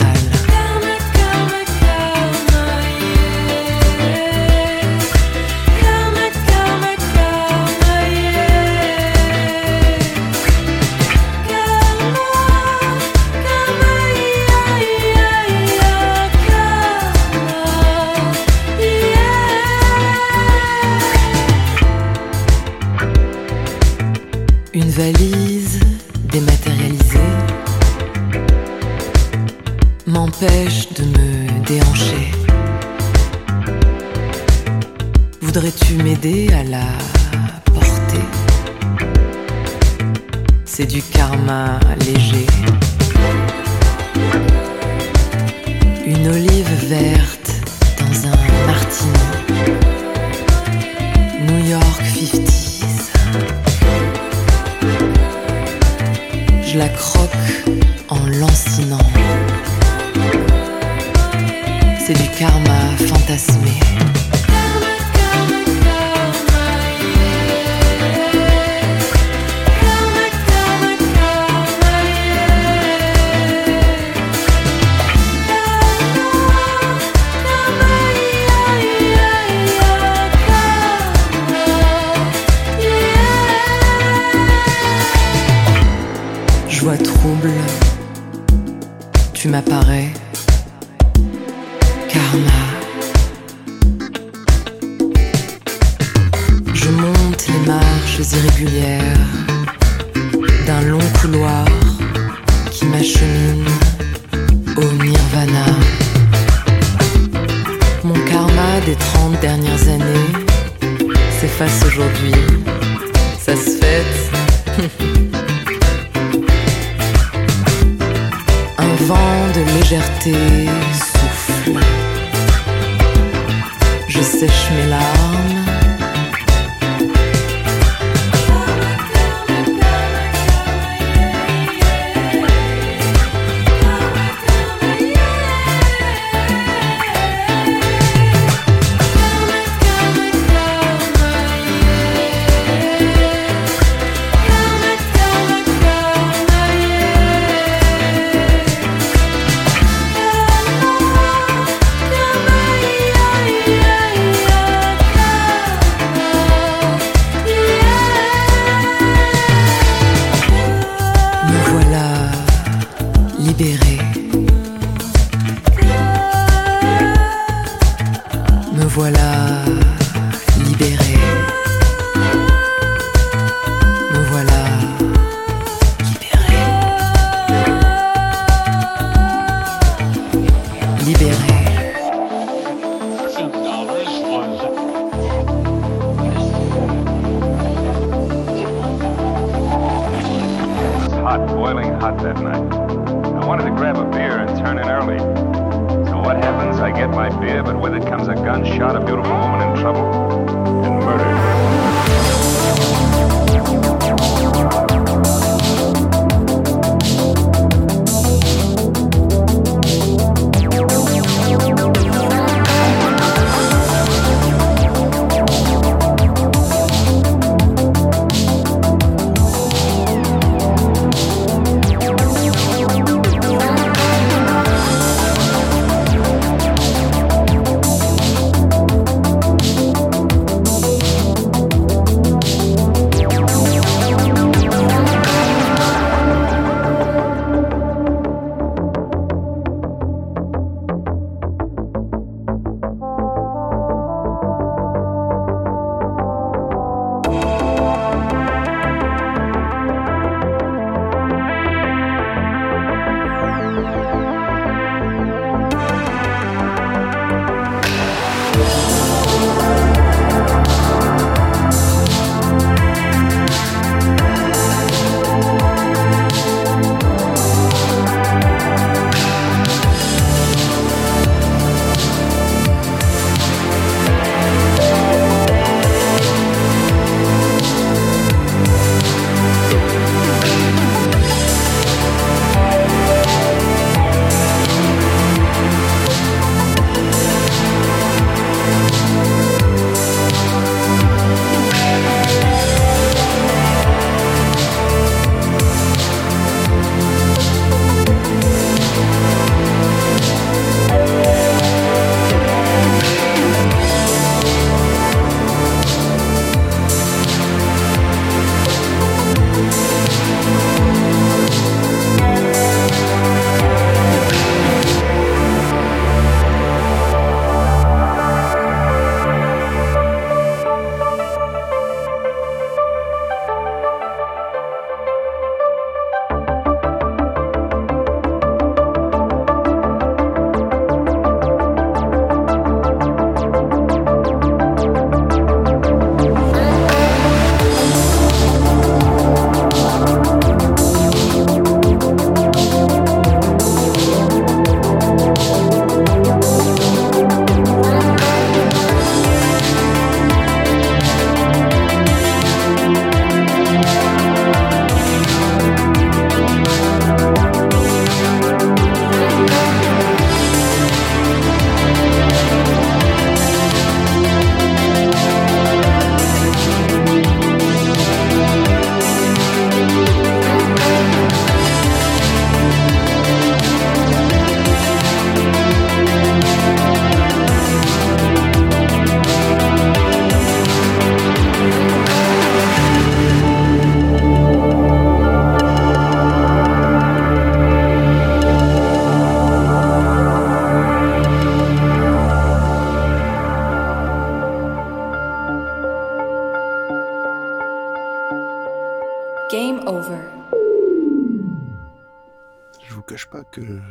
Je 124.39 124.41
sèche 124.41 125.16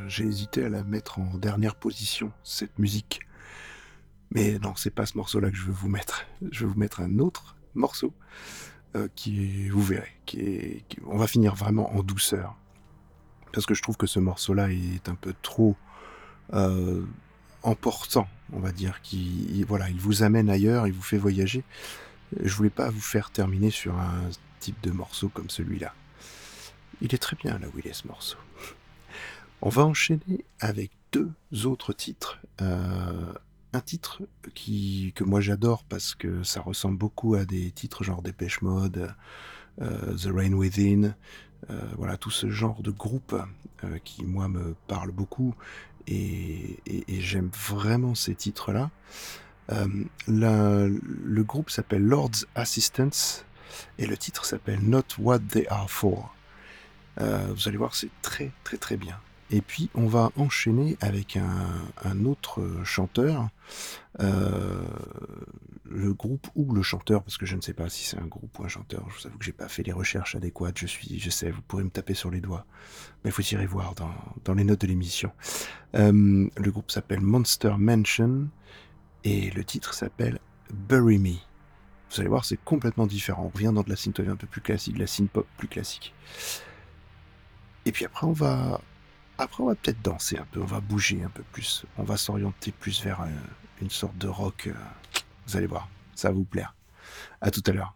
j'ai 0.07 0.25
hésité 0.25 0.65
à 0.65 0.69
la 0.69 0.83
mettre 0.83 1.19
en 1.19 1.37
dernière 1.37 1.75
position, 1.75 2.31
cette 2.43 2.77
musique. 2.79 3.21
Mais 4.31 4.57
non, 4.59 4.75
c'est 4.75 4.93
pas 4.93 5.05
ce 5.05 5.17
morceau-là 5.17 5.49
que 5.51 5.55
je 5.57 5.63
veux 5.65 5.71
vous 5.73 5.89
mettre. 5.89 6.25
Je 6.51 6.65
vais 6.65 6.71
vous 6.71 6.79
mettre 6.79 7.01
un 7.01 7.19
autre 7.19 7.55
morceau 7.75 8.13
euh, 8.95 9.07
qui 9.15 9.69
vous 9.69 9.81
verrez, 9.83 10.11
qui 10.25 10.39
est, 10.39 10.85
on 11.05 11.17
va 11.17 11.27
finir 11.27 11.55
vraiment 11.55 11.93
en 11.95 12.03
douceur. 12.03 12.55
Parce 13.53 13.65
que 13.65 13.73
je 13.73 13.81
trouve 13.81 13.97
que 13.97 14.07
ce 14.07 14.19
morceau-là 14.19 14.71
est 14.71 15.07
un 15.07 15.15
peu 15.15 15.33
trop 15.41 15.75
euh, 16.53 17.03
emportant, 17.63 18.27
on 18.51 18.59
va 18.59 18.71
dire. 18.71 19.01
Qui, 19.01 19.47
il- 19.53 19.65
voilà, 19.65 19.89
il 19.89 19.99
vous 19.99 20.23
amène 20.23 20.49
ailleurs, 20.49 20.87
il 20.87 20.93
vous 20.93 21.01
fait 21.01 21.17
voyager. 21.17 21.63
Je 22.43 22.53
voulais 22.55 22.69
pas 22.69 22.89
vous 22.89 22.99
faire 23.01 23.29
terminer 23.31 23.69
sur 23.69 23.95
un 23.97 24.29
type 24.59 24.81
de 24.81 24.91
morceau 24.91 25.29
comme 25.29 25.49
celui-là. 25.49 25.93
Il 27.01 27.13
est 27.13 27.17
très 27.19 27.35
bien 27.35 27.59
là 27.59 27.67
où 27.73 27.79
il 27.79 27.87
est 27.87 27.93
ce 27.93 28.07
morceau. 28.07 28.37
On 29.65 29.69
va 29.69 29.83
enchaîner 29.83 30.45
avec 30.59 30.91
deux 31.11 31.31
autres 31.65 31.91
titres. 31.91 32.39
Euh, 32.61 33.33
un 33.73 33.81
titre 33.81 34.21
que 34.53 35.23
moi 35.23 35.41
j'adore 35.41 35.83
parce 35.85 36.13
que 36.13 36.43
ça 36.43 36.61
ressemble 36.61 36.99
beaucoup 36.99 37.33
à 37.33 37.45
des 37.45 37.71
titres 37.71 38.03
genre 38.03 38.21
Dépêche 38.21 38.61
Mode, 38.61 39.15
euh, 39.81 40.15
The 40.15 40.29
Rain 40.31 40.53
Within, 40.53 41.15
euh, 41.71 41.81
voilà 41.97 42.15
tout 42.15 42.29
ce 42.29 42.51
genre 42.51 42.83
de 42.83 42.91
groupe 42.91 43.35
qui 44.03 44.23
moi 44.23 44.47
me 44.49 44.75
parle 44.87 45.09
beaucoup 45.09 45.55
et, 46.05 46.79
et- 46.85 47.21
j'aime 47.21 47.49
vraiment 47.67 48.13
ces 48.13 48.35
titres-là. 48.35 48.91
Le 50.27 51.41
groupe 51.41 51.71
s'appelle 51.71 52.03
Lord's 52.03 52.45
Assistance 52.53 53.45
et 53.97 54.05
le 54.05 54.15
titre 54.15 54.45
s'appelle 54.45 54.79
Not 54.83 55.17
What 55.17 55.39
They 55.39 55.65
Are 55.69 55.89
For. 55.89 56.35
Vous 57.19 57.67
allez 57.67 57.77
voir, 57.77 57.95
c'est 57.95 58.11
très 58.21 58.51
très 58.63 58.77
très 58.77 58.95
bien. 58.97 59.19
Et 59.51 59.61
puis 59.61 59.89
on 59.93 60.07
va 60.07 60.31
enchaîner 60.37 60.97
avec 61.01 61.37
un, 61.37 62.25
autre 62.25 62.63
chanteur, 62.83 63.47
euh, 64.19 64.83
le 65.85 66.13
groupe 66.13 66.47
ou 66.55 66.73
le 66.73 66.81
chanteur, 66.81 67.21
parce 67.21 67.37
que 67.37 67.45
je 67.45 67.55
ne 67.55 67.61
sais 67.61 67.73
pas 67.73 67.87
si 67.89 68.05
c'est 68.05 68.17
un 68.17 68.25
groupe 68.25 68.57
ou 68.57 68.63
un 68.63 68.67
chanteur. 68.67 69.05
Je 69.09 69.21
vous 69.21 69.27
avoue 69.27 69.37
que 69.37 69.45
j'ai 69.45 69.51
pas 69.51 69.67
fait 69.67 69.83
les 69.83 69.91
recherches 69.91 70.35
adéquates. 70.35 70.79
Je 70.79 70.87
suis, 70.87 71.19
je 71.19 71.29
sais, 71.29 71.51
vous 71.51 71.61
pourrez 71.61 71.83
me 71.83 71.91
taper 71.91 72.15
sur 72.15 72.31
les 72.31 72.41
doigts, 72.41 72.65
mais 73.23 73.31
faut 73.31 73.43
y 73.43 73.65
voir 73.65 73.93
dans, 73.93 74.13
dans 74.45 74.55
les 74.55 74.63
notes 74.63 74.81
de 74.81 74.87
l'émission. 74.87 75.31
Euh, 75.95 76.49
le 76.57 76.71
groupe 76.71 76.89
s'appelle 76.89 77.21
Monster 77.21 77.75
Mansion 77.77 78.47
et 79.23 79.51
le 79.51 79.63
titre 79.63 79.93
s'appelle 79.93 80.39
Bury 80.71 81.19
Me. 81.19 81.35
Vous 82.09 82.19
allez 82.19 82.29
voir, 82.29 82.45
c'est 82.45 82.63
complètement 82.63 83.07
différent. 83.07 83.45
On 83.45 83.49
revient 83.49 83.71
dans 83.73 83.83
de 83.83 83.89
la 83.89 83.95
synthwave 83.95 84.29
un 84.29 84.35
peu 84.35 84.47
plus 84.47 84.61
classique, 84.61 84.95
de 84.95 84.99
la 84.99 85.07
synth-pop 85.07 85.45
plus 85.57 85.67
classique. 85.67 86.13
Et 87.85 87.91
puis 87.91 88.05
après, 88.05 88.25
on 88.25 88.31
va, 88.31 88.81
après, 89.37 89.63
on 89.63 89.67
va 89.67 89.75
peut-être 89.75 90.01
danser 90.01 90.37
un 90.37 90.45
peu, 90.51 90.61
on 90.61 90.65
va 90.65 90.79
bouger 90.79 91.21
un 91.23 91.29
peu 91.29 91.43
plus, 91.51 91.85
on 91.97 92.03
va 92.03 92.17
s'orienter 92.17 92.71
plus 92.71 93.03
vers 93.03 93.21
euh, 93.21 93.25
une 93.81 93.89
sorte 93.89 94.17
de 94.17 94.27
rock. 94.27 94.67
Euh, 94.67 94.73
vous 95.47 95.57
allez 95.57 95.67
voir, 95.67 95.89
ça 96.15 96.29
va 96.29 96.35
vous 96.35 96.45
plaire. 96.45 96.73
À 97.41 97.51
tout 97.51 97.63
à 97.67 97.71
l'heure. 97.71 97.95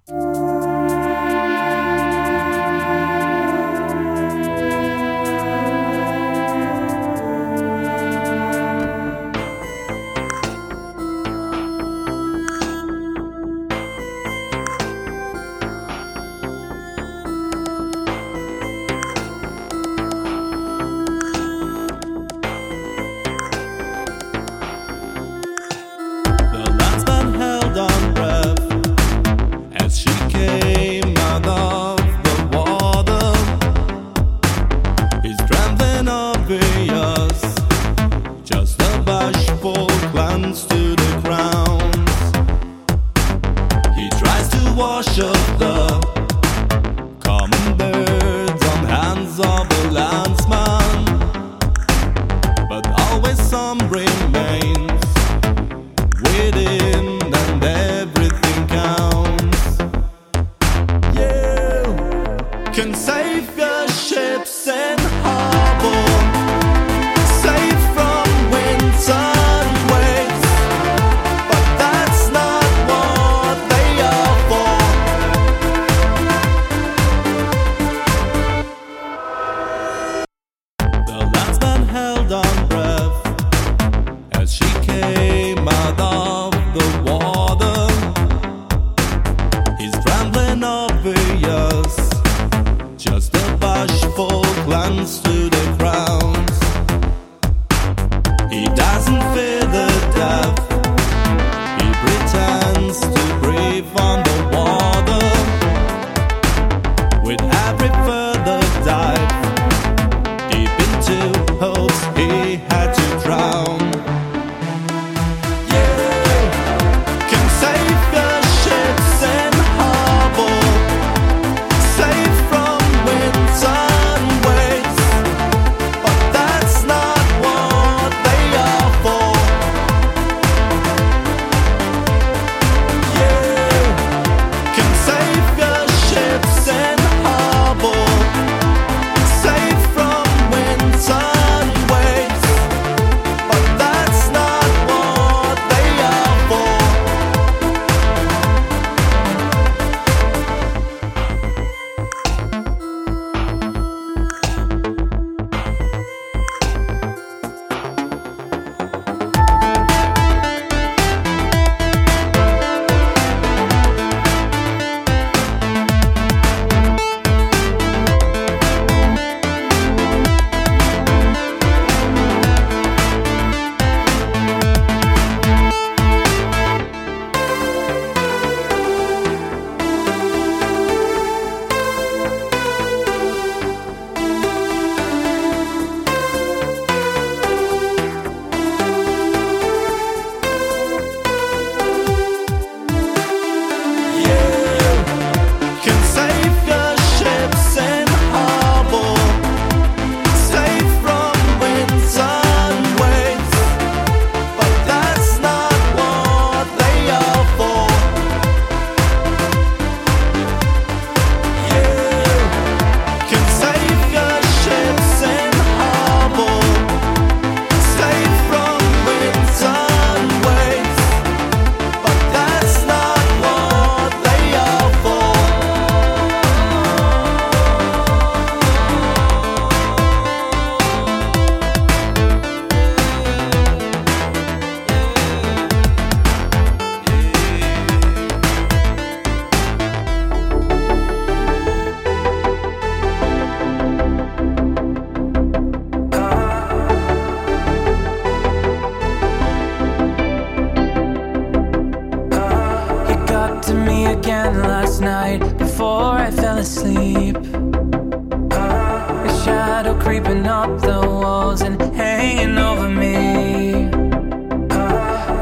Creeping 260.10 260.48
up 260.48 260.82
the 260.82 261.00
wall. 261.08 261.56
hanging 261.94 262.58
over 262.58 262.90
me. 262.90 263.16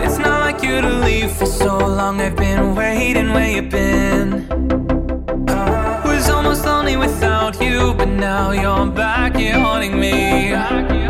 It's 0.03 0.17
not 0.17 0.41
like 0.41 0.61
you 0.61 0.81
to 0.81 0.89
leave 1.07 1.31
for 1.31 1.45
so 1.45 1.77
long. 1.77 2.19
I've 2.19 2.35
been 2.35 2.75
waiting 2.75 3.31
where 3.31 3.49
you've 3.55 3.69
been. 3.69 4.29
Was 6.03 6.29
almost 6.29 6.65
lonely 6.65 6.97
without 6.97 7.61
you, 7.61 7.93
but 7.93 8.09
now 8.09 8.51
you're 8.51 8.87
back 8.87 9.37
here 9.37 9.57
haunting 9.57 9.97
me. 9.97 10.51
Back 10.51 10.91
here 10.91 11.06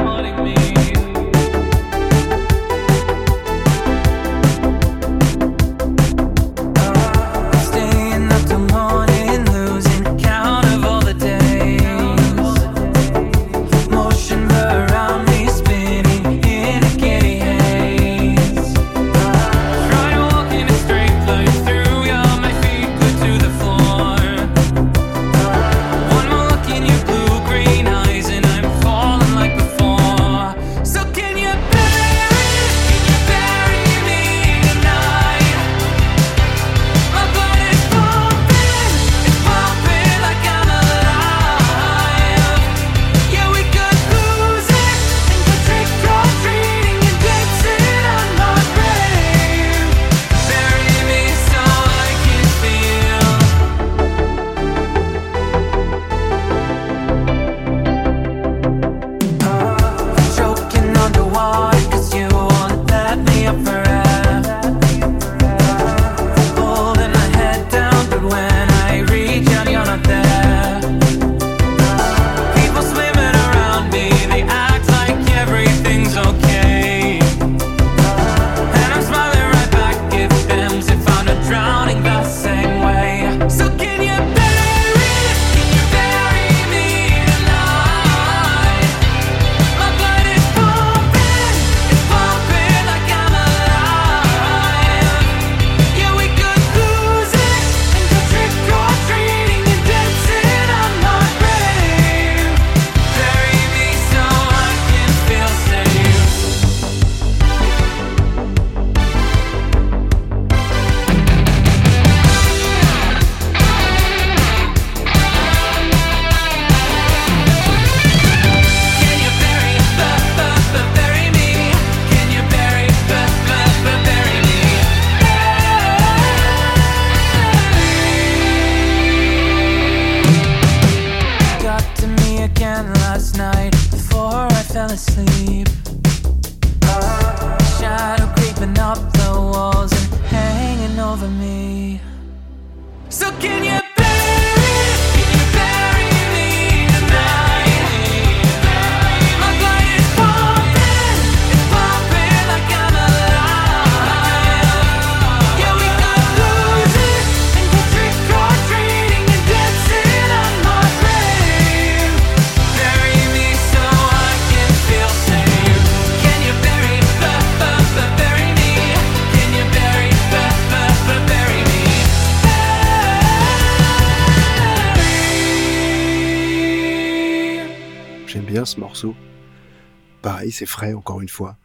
C'est 180.52 180.66
frais 180.66 180.94
encore 180.94 181.22
une 181.22 181.30
fois. 181.30 181.58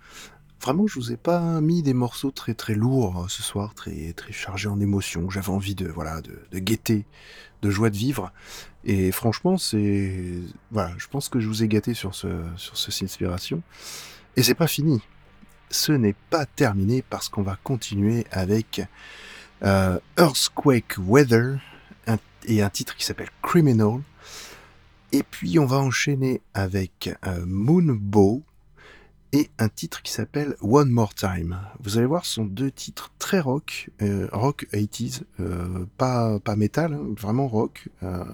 Vraiment, 0.60 0.86
je 0.86 0.94
vous 0.94 1.10
ai 1.10 1.16
pas 1.16 1.60
mis 1.60 1.82
des 1.82 1.92
morceaux 1.94 2.30
très 2.30 2.54
très 2.54 2.74
lourds 2.74 3.24
euh, 3.24 3.28
ce 3.28 3.42
soir, 3.42 3.74
très 3.74 4.12
très 4.12 4.32
chargés 4.32 4.68
en 4.68 4.80
émotions. 4.80 5.28
J'avais 5.28 5.48
envie 5.50 5.74
de 5.74 5.88
voilà 5.88 6.20
de, 6.20 6.38
de 6.52 6.58
gaieté, 6.60 7.04
de 7.62 7.70
joie 7.70 7.90
de 7.90 7.96
vivre. 7.96 8.32
Et 8.84 9.10
franchement, 9.10 9.58
c'est 9.58 10.38
voilà, 10.70 10.92
je 10.98 11.08
pense 11.08 11.28
que 11.28 11.40
je 11.40 11.48
vous 11.48 11.64
ai 11.64 11.68
gâté 11.68 11.94
sur 11.94 12.14
ce 12.14 12.28
sur 12.56 12.76
ce 12.76 13.04
inspiration. 13.04 13.62
Et 14.36 14.42
c'est 14.42 14.54
pas 14.54 14.68
fini. 14.68 15.02
Ce 15.70 15.90
n'est 15.90 16.14
pas 16.30 16.46
terminé 16.46 17.02
parce 17.02 17.28
qu'on 17.28 17.42
va 17.42 17.58
continuer 17.64 18.26
avec 18.30 18.82
euh, 19.64 19.98
Earthquake 20.16 20.96
Weather 20.98 21.58
et 22.46 22.62
un 22.62 22.70
titre 22.70 22.96
qui 22.96 23.04
s'appelle 23.04 23.30
Criminal. 23.42 24.00
Et 25.12 25.22
puis 25.22 25.58
on 25.58 25.66
va 25.66 25.78
enchaîner 25.78 26.40
avec 26.54 27.10
euh, 27.26 27.44
Moonbow 27.46 28.42
et 29.32 29.50
un 29.58 29.68
titre 29.68 30.02
qui 30.02 30.12
s'appelle 30.12 30.56
One 30.60 30.90
More 30.90 31.14
Time. 31.14 31.58
Vous 31.80 31.96
allez 31.96 32.06
voir, 32.06 32.24
ce 32.26 32.34
sont 32.34 32.44
deux 32.44 32.70
titres 32.70 33.10
très 33.18 33.40
rock, 33.40 33.90
euh, 34.02 34.28
rock 34.32 34.66
80s, 34.72 35.22
euh, 35.40 35.86
pas, 35.96 36.38
pas 36.40 36.54
métal, 36.54 36.94
hein, 36.94 37.14
vraiment 37.18 37.48
rock. 37.48 37.88
euh, 38.02 38.24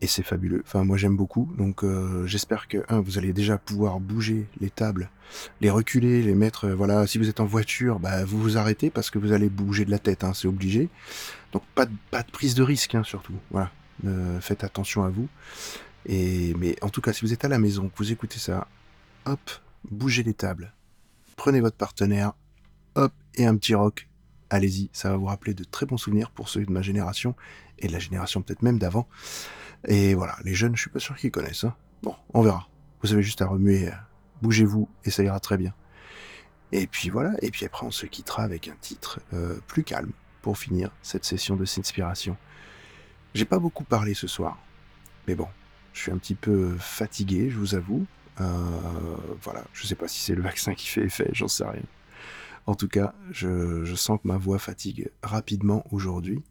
et 0.00 0.06
c'est 0.06 0.24
fabuleux. 0.24 0.62
Enfin, 0.66 0.84
moi 0.84 0.98
j'aime 0.98 1.16
beaucoup. 1.16 1.50
Donc 1.56 1.82
j'espère 2.26 2.68
que, 2.68 2.84
un, 2.90 3.00
vous 3.00 3.16
allez 3.16 3.32
déjà 3.32 3.56
pouvoir 3.56 4.00
bouger 4.00 4.46
les 4.60 4.68
tables, 4.68 5.08
les 5.62 5.70
reculer, 5.70 6.20
les 6.20 6.34
mettre. 6.34 6.68
voilà, 6.68 7.06
si 7.06 7.16
vous 7.16 7.30
êtes 7.30 7.40
en 7.40 7.46
voiture, 7.46 8.00
bah, 8.00 8.22
vous 8.22 8.38
vous 8.38 8.58
arrêtez 8.58 8.90
parce 8.90 9.08
que 9.08 9.18
vous 9.18 9.32
allez 9.32 9.48
bouger 9.48 9.86
de 9.86 9.90
la 9.90 9.98
tête, 9.98 10.22
hein, 10.22 10.34
c'est 10.34 10.46
obligé. 10.46 10.90
Donc 11.52 11.62
pas 11.74 11.86
de, 11.86 11.92
pas 12.10 12.22
de 12.22 12.30
prise 12.30 12.54
de 12.54 12.62
risque, 12.62 12.94
hein, 12.94 13.02
surtout. 13.02 13.32
Voilà. 13.50 13.70
Faites 14.40 14.62
attention 14.62 15.04
à 15.04 15.08
vous. 15.08 15.28
Et, 16.04 16.52
mais 16.58 16.76
en 16.82 16.90
tout 16.90 17.00
cas, 17.00 17.14
si 17.14 17.22
vous 17.24 17.32
êtes 17.32 17.46
à 17.46 17.48
la 17.48 17.58
maison, 17.58 17.88
que 17.88 17.96
vous 17.96 18.12
écoutez 18.12 18.38
ça, 18.38 18.68
hop, 19.24 19.40
bougez 19.90 20.22
les 20.22 20.34
tables. 20.34 20.74
Prenez 21.36 21.60
votre 21.60 21.76
partenaire, 21.76 22.32
hop, 22.94 23.12
et 23.34 23.46
un 23.46 23.56
petit 23.56 23.74
rock. 23.74 24.08
Allez-y, 24.50 24.90
ça 24.92 25.10
va 25.10 25.16
vous 25.16 25.26
rappeler 25.26 25.54
de 25.54 25.64
très 25.64 25.86
bons 25.86 25.96
souvenirs 25.96 26.30
pour 26.30 26.48
ceux 26.48 26.64
de 26.64 26.70
ma 26.70 26.82
génération 26.82 27.34
et 27.78 27.88
de 27.88 27.92
la 27.92 27.98
génération 27.98 28.42
peut-être 28.42 28.62
même 28.62 28.78
d'avant. 28.78 29.08
Et 29.86 30.14
voilà, 30.14 30.36
les 30.44 30.54
jeunes, 30.54 30.76
je 30.76 30.82
suis 30.82 30.90
pas 30.90 31.00
sûr 31.00 31.16
qu'ils 31.16 31.30
connaissent. 31.30 31.64
hein. 31.64 31.74
Bon, 32.02 32.14
on 32.32 32.42
verra. 32.42 32.68
Vous 33.02 33.12
avez 33.12 33.22
juste 33.22 33.42
à 33.42 33.46
remuer, 33.46 33.88
euh, 33.88 33.92
bougez-vous 34.42 34.88
et 35.04 35.10
ça 35.10 35.22
ira 35.22 35.40
très 35.40 35.56
bien. 35.56 35.74
Et 36.72 36.86
puis 36.86 37.08
voilà, 37.08 37.34
et 37.42 37.50
puis 37.50 37.66
après 37.66 37.86
on 37.86 37.90
se 37.90 38.06
quittera 38.06 38.42
avec 38.42 38.68
un 38.68 38.74
titre 38.80 39.20
euh, 39.32 39.58
plus 39.66 39.84
calme 39.84 40.10
pour 40.42 40.58
finir 40.58 40.90
cette 41.02 41.24
session 41.24 41.56
de 41.56 41.64
S'inspiration. 41.64 42.36
J'ai 43.34 43.44
pas 43.44 43.58
beaucoup 43.58 43.84
parlé 43.84 44.14
ce 44.14 44.26
soir, 44.26 44.58
mais 45.28 45.34
bon, 45.34 45.48
je 45.92 46.00
suis 46.00 46.12
un 46.12 46.18
petit 46.18 46.34
peu 46.34 46.76
fatigué, 46.78 47.50
je 47.50 47.58
vous 47.58 47.74
avoue. 47.74 48.06
Euh, 48.40 49.16
voilà, 49.42 49.64
je 49.72 49.86
sais 49.86 49.94
pas 49.94 50.08
si 50.08 50.20
c'est 50.20 50.34
le 50.34 50.42
vaccin 50.42 50.74
qui 50.74 50.86
fait 50.86 51.04
effet, 51.04 51.30
j'en 51.32 51.48
sais 51.48 51.64
rien. 51.64 51.82
En 52.66 52.74
tout 52.74 52.88
cas, 52.88 53.14
je, 53.30 53.94
sens 53.94 54.18
que 54.22 54.28
ma 54.28 54.38
voix 54.38 54.58
fatigue 54.58 55.10
rapidement 55.22 55.84
aujourd'hui. 55.90 56.42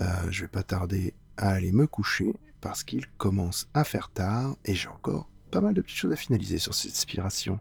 Euh, 0.00 0.04
je 0.30 0.42
vais 0.42 0.48
pas 0.48 0.62
tarder 0.62 1.14
à 1.36 1.50
aller 1.50 1.72
me 1.72 1.86
coucher 1.86 2.34
parce 2.60 2.84
qu'il 2.84 3.06
commence 3.18 3.68
à 3.74 3.84
faire 3.84 4.10
tard 4.10 4.56
et 4.64 4.74
j'ai 4.74 4.88
encore 4.88 5.28
pas 5.50 5.60
mal 5.60 5.74
de 5.74 5.82
petites 5.82 5.98
choses 5.98 6.12
à 6.12 6.16
finaliser 6.16 6.58
sur 6.58 6.74
cette 6.74 6.92
inspiration 6.92 7.58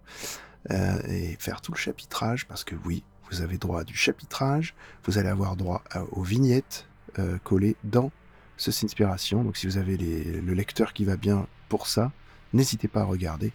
euh, 0.69 1.01
et 1.07 1.35
faire 1.39 1.59
tout 1.61 1.71
le 1.71 1.77
chapitrage 1.77 2.47
parce 2.47 2.63
que 2.63 2.75
oui, 2.85 3.03
vous 3.29 3.41
avez 3.41 3.57
droit 3.57 3.81
à 3.81 3.83
du 3.83 3.95
chapitrage, 3.95 4.75
vous 5.05 5.17
allez 5.17 5.29
avoir 5.29 5.55
droit 5.55 5.83
aux 6.11 6.23
vignettes 6.23 6.87
euh, 7.19 7.37
collées 7.39 7.75
dans 7.83 8.11
ce 8.57 8.69
inspiration. 8.85 9.43
Donc 9.43 9.57
si 9.57 9.65
vous 9.65 9.77
avez 9.77 9.97
le 9.97 10.53
lecteur 10.53 10.93
qui 10.93 11.03
va 11.03 11.17
bien 11.17 11.47
pour 11.67 11.87
ça, 11.87 12.11
N'hésitez 12.53 12.87
pas 12.87 13.01
à 13.01 13.05
regarder. 13.05 13.51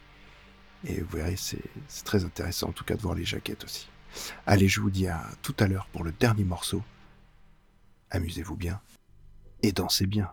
Et 0.85 1.01
vous 1.01 1.17
verrez, 1.17 1.37
c'est 1.37 1.61
très 2.05 2.25
intéressant 2.25 2.69
en 2.69 2.73
tout 2.73 2.85
cas 2.85 2.97
de 2.97 3.03
voir 3.03 3.15
les 3.15 3.25
jaquettes 3.25 3.65
aussi. 3.65 3.89
Allez, 4.47 4.69
je 4.69 4.81
vous 4.81 4.91
dis 4.91 5.09
à 5.09 5.23
tout 5.43 5.55
à 5.59 5.67
l'heure 5.67 5.89
pour 5.93 6.05
le 6.05 6.13
dernier 6.13 6.45
morceau. 6.45 6.83
Amusez-vous 8.11 8.57
bien 8.57 8.81
et 9.63 9.73
dansez 9.73 10.07
bien. 10.07 10.31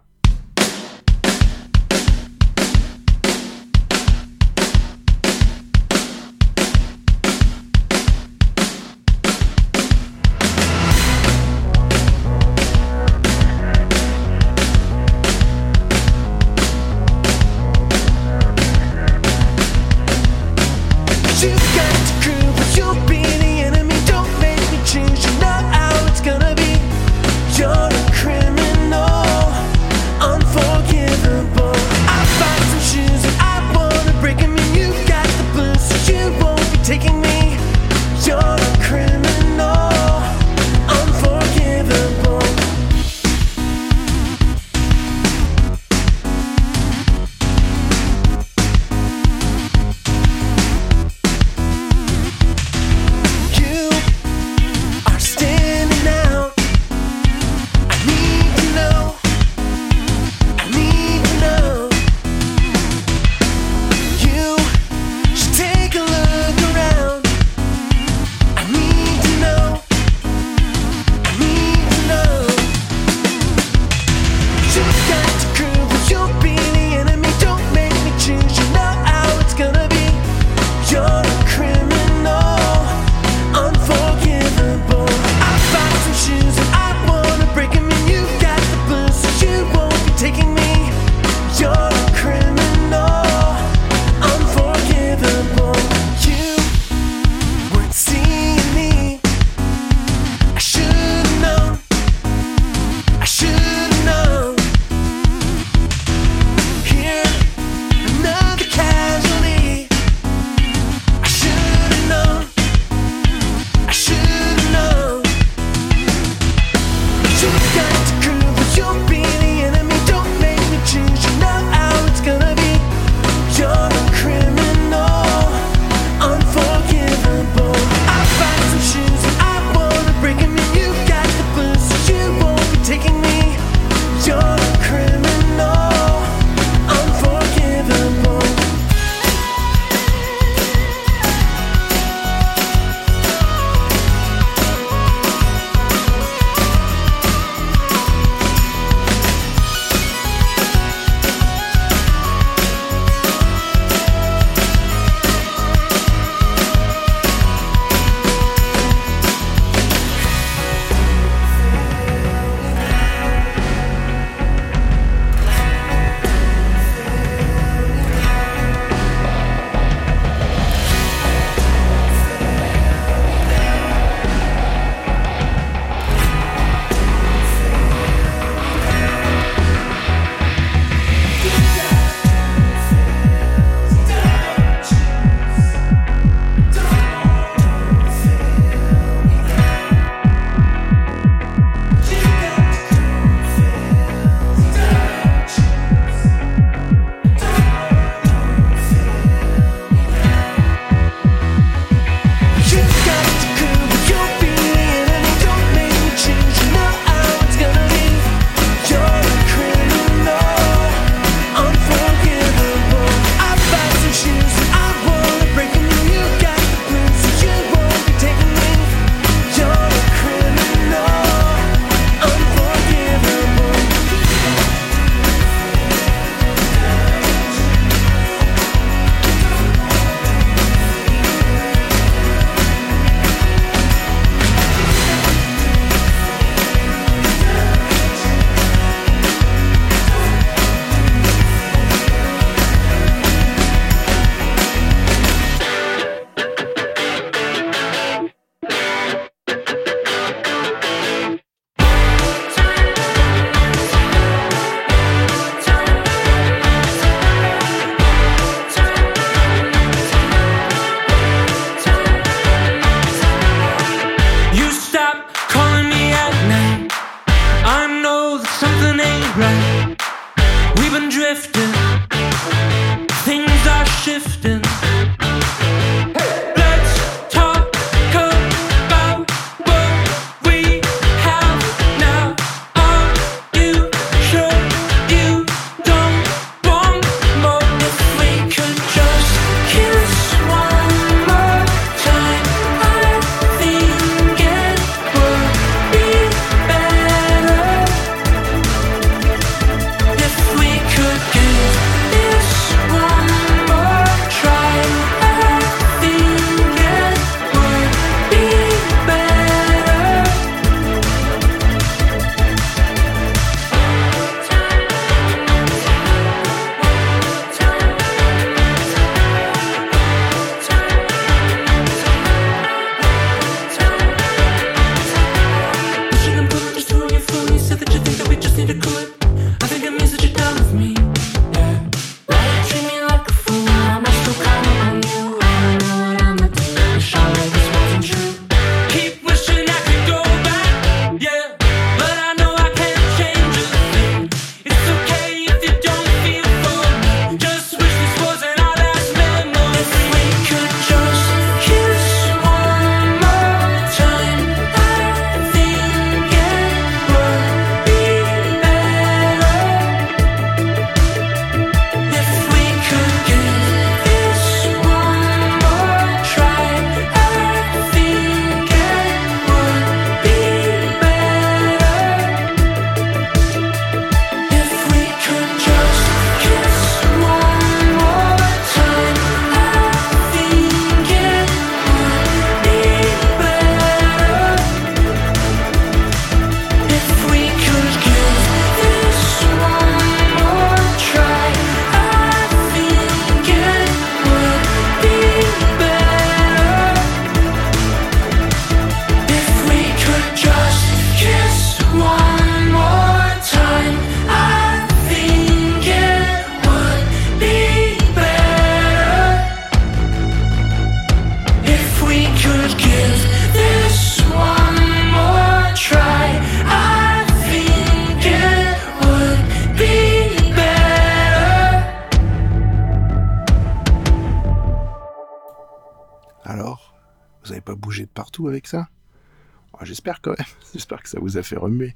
Vous 431.38 431.44
fait 431.44 431.58
remuer. 431.58 431.96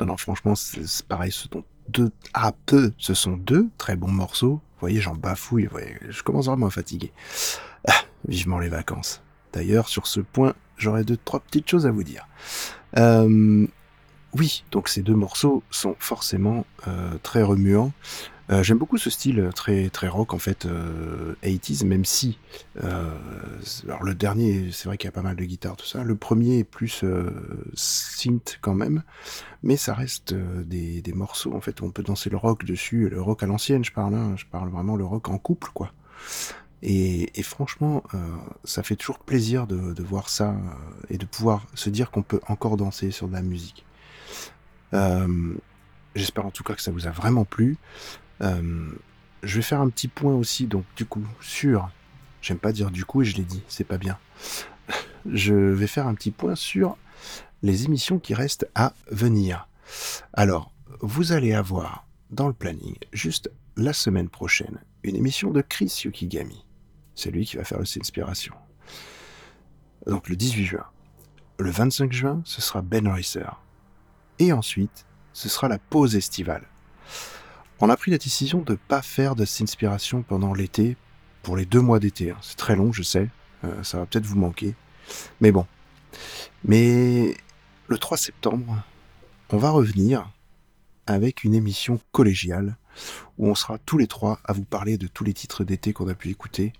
Non, 0.00 0.06
non, 0.06 0.16
franchement, 0.16 0.54
c'est 0.54 1.06
pareil. 1.06 1.32
Ce 1.32 1.48
sont 1.48 1.64
deux, 1.88 2.10
ah, 2.34 2.52
peu, 2.66 2.92
ce 2.98 3.14
sont 3.14 3.36
deux 3.36 3.68
très 3.78 3.96
bons 3.96 4.10
morceaux. 4.10 4.54
Vous 4.54 4.80
voyez, 4.80 5.00
j'en 5.00 5.14
bafouille. 5.14 5.66
Voyez, 5.66 5.96
je 6.08 6.22
commence 6.22 6.46
vraiment 6.46 6.66
à 6.66 6.70
fatiguer. 6.70 7.12
Ah, 7.88 8.02
vivement 8.26 8.58
les 8.58 8.68
vacances. 8.68 9.22
D'ailleurs, 9.52 9.88
sur 9.88 10.06
ce 10.06 10.20
point, 10.20 10.54
j'aurais 10.76 11.04
deux, 11.04 11.16
trois 11.16 11.40
petites 11.40 11.68
choses 11.68 11.86
à 11.86 11.90
vous 11.90 12.04
dire. 12.04 12.26
Euh, 12.96 13.66
oui, 14.34 14.64
donc 14.70 14.88
ces 14.88 15.02
deux 15.02 15.14
morceaux 15.14 15.62
sont 15.70 15.94
forcément 15.98 16.64
euh, 16.88 17.18
très 17.22 17.42
remuants. 17.42 17.92
Euh, 18.52 18.62
J'aime 18.62 18.78
beaucoup 18.78 18.98
ce 18.98 19.10
style 19.10 19.50
très 19.54 19.88
très 19.88 20.08
rock 20.08 20.34
en 20.34 20.38
fait, 20.38 20.66
euh, 20.66 21.34
80s, 21.42 21.86
même 21.86 22.04
si 22.04 22.38
euh, 22.84 23.10
alors 23.84 24.02
le 24.04 24.14
dernier, 24.14 24.70
c'est 24.72 24.88
vrai 24.88 24.98
qu'il 24.98 25.06
y 25.06 25.08
a 25.08 25.12
pas 25.12 25.22
mal 25.22 25.36
de 25.36 25.44
guitare 25.44 25.76
tout 25.76 25.86
ça. 25.86 26.04
Le 26.04 26.14
premier 26.14 26.58
est 26.58 26.64
plus 26.64 27.02
euh, 27.02 27.30
synth 27.74 28.58
quand 28.60 28.74
même, 28.74 29.02
mais 29.62 29.76
ça 29.76 29.94
reste 29.94 30.32
euh, 30.32 30.62
des, 30.64 31.02
des 31.02 31.12
morceaux 31.12 31.54
en 31.54 31.60
fait 31.60 31.82
on 31.82 31.90
peut 31.90 32.02
danser 32.02 32.30
le 32.30 32.36
rock 32.36 32.64
dessus, 32.64 33.08
le 33.08 33.20
rock 33.20 33.42
à 33.42 33.46
l'ancienne, 33.46 33.84
je 33.84 33.92
parle, 33.92 34.14
hein, 34.14 34.34
je 34.36 34.44
parle 34.46 34.68
vraiment 34.68 34.96
le 34.96 35.04
rock 35.04 35.28
en 35.28 35.38
couple 35.38 35.70
quoi. 35.72 35.92
Et, 36.82 37.30
franchement, 37.44 38.02
euh, 38.12 38.18
ça 38.64 38.82
fait 38.82 38.96
toujours 38.96 39.20
plaisir 39.20 39.66
de, 39.68 40.02
voir 40.02 40.28
ça 40.28 40.50
euh, 40.50 40.54
et 41.10 41.18
de 41.18 41.24
pouvoir 41.24 41.64
se 41.74 41.90
dire 41.90 42.10
qu'on 42.10 42.22
peut 42.22 42.40
encore 42.48 42.76
danser 42.76 43.12
sur 43.12 43.28
de 43.28 43.32
la 43.32 43.42
musique. 43.42 43.84
Euh, 44.92 45.54
J'espère 46.14 46.44
en 46.44 46.50
tout 46.50 46.62
cas 46.62 46.74
que 46.74 46.82
ça 46.82 46.90
vous 46.90 47.06
a 47.06 47.10
vraiment 47.10 47.46
plu. 47.46 47.78
Euh, 48.40 48.90
je 49.42 49.56
vais 49.56 49.62
faire 49.62 49.80
un 49.80 49.88
petit 49.88 50.08
point 50.08 50.34
aussi, 50.34 50.66
donc 50.66 50.84
du 50.96 51.04
coup, 51.04 51.26
sur. 51.40 51.90
J'aime 52.40 52.58
pas 52.58 52.72
dire 52.72 52.90
du 52.90 53.04
coup 53.04 53.22
et 53.22 53.24
je 53.24 53.36
l'ai 53.36 53.44
dit, 53.44 53.62
c'est 53.68 53.84
pas 53.84 53.98
bien. 53.98 54.18
Je 55.32 55.54
vais 55.54 55.86
faire 55.86 56.08
un 56.08 56.14
petit 56.14 56.32
point 56.32 56.56
sur 56.56 56.98
les 57.62 57.84
émissions 57.84 58.18
qui 58.18 58.34
restent 58.34 58.68
à 58.74 58.92
venir. 59.08 59.68
Alors, 60.32 60.72
vous 61.00 61.30
allez 61.30 61.54
avoir 61.54 62.08
dans 62.30 62.48
le 62.48 62.52
planning, 62.52 62.96
juste 63.12 63.52
la 63.76 63.92
semaine 63.92 64.28
prochaine, 64.28 64.80
une 65.04 65.14
émission 65.14 65.52
de 65.52 65.60
Chris 65.60 66.02
Yukigami. 66.04 66.64
C'est 67.14 67.30
lui 67.30 67.46
qui 67.46 67.56
va 67.56 67.64
faire 67.64 67.78
le 67.78 67.84
Inspiration. 67.84 68.54
Donc 70.06 70.28
le 70.28 70.36
18 70.36 70.64
juin. 70.64 70.86
Le 71.58 71.70
25 71.70 72.12
juin, 72.12 72.42
ce 72.44 72.60
sera 72.60 72.82
Ben 72.82 73.06
Racer. 73.06 73.60
Et 74.38 74.52
ensuite, 74.52 75.06
ce 75.32 75.48
sera 75.48 75.68
la 75.68 75.78
pause 75.78 76.16
estivale. 76.16 76.66
On 77.80 77.90
a 77.90 77.96
pris 77.96 78.10
la 78.10 78.18
décision 78.18 78.60
de 78.60 78.72
ne 78.72 78.76
pas 78.76 79.02
faire 79.02 79.34
de 79.34 79.42
Inspiration 79.42 80.22
pendant 80.22 80.54
l'été, 80.54 80.96
pour 81.42 81.56
les 81.56 81.66
deux 81.66 81.80
mois 81.80 81.98
d'été. 81.98 82.30
hein. 82.30 82.36
C'est 82.40 82.56
très 82.56 82.76
long, 82.76 82.92
je 82.92 83.02
sais. 83.02 83.28
Euh, 83.64 83.82
ça 83.82 83.98
va 83.98 84.06
peut-être 84.06 84.26
vous 84.26 84.38
manquer. 84.38 84.74
Mais 85.40 85.52
bon. 85.52 85.66
Mais 86.64 87.36
le 87.88 87.98
3 87.98 88.16
septembre, 88.16 88.82
on 89.50 89.58
va 89.58 89.70
revenir 89.70 90.30
avec 91.06 91.44
une 91.44 91.54
émission 91.54 92.00
collégiale 92.12 92.76
où 93.38 93.48
on 93.48 93.54
sera 93.54 93.78
tous 93.78 93.98
les 93.98 94.06
trois 94.06 94.40
à 94.44 94.52
vous 94.52 94.64
parler 94.64 94.98
de 94.98 95.06
tous 95.06 95.24
les 95.24 95.32
titres 95.34 95.64
d'été 95.64 95.92
qu'on 95.92 96.08
a 96.08 96.14
pu 96.14 96.30
écouter. 96.30 96.72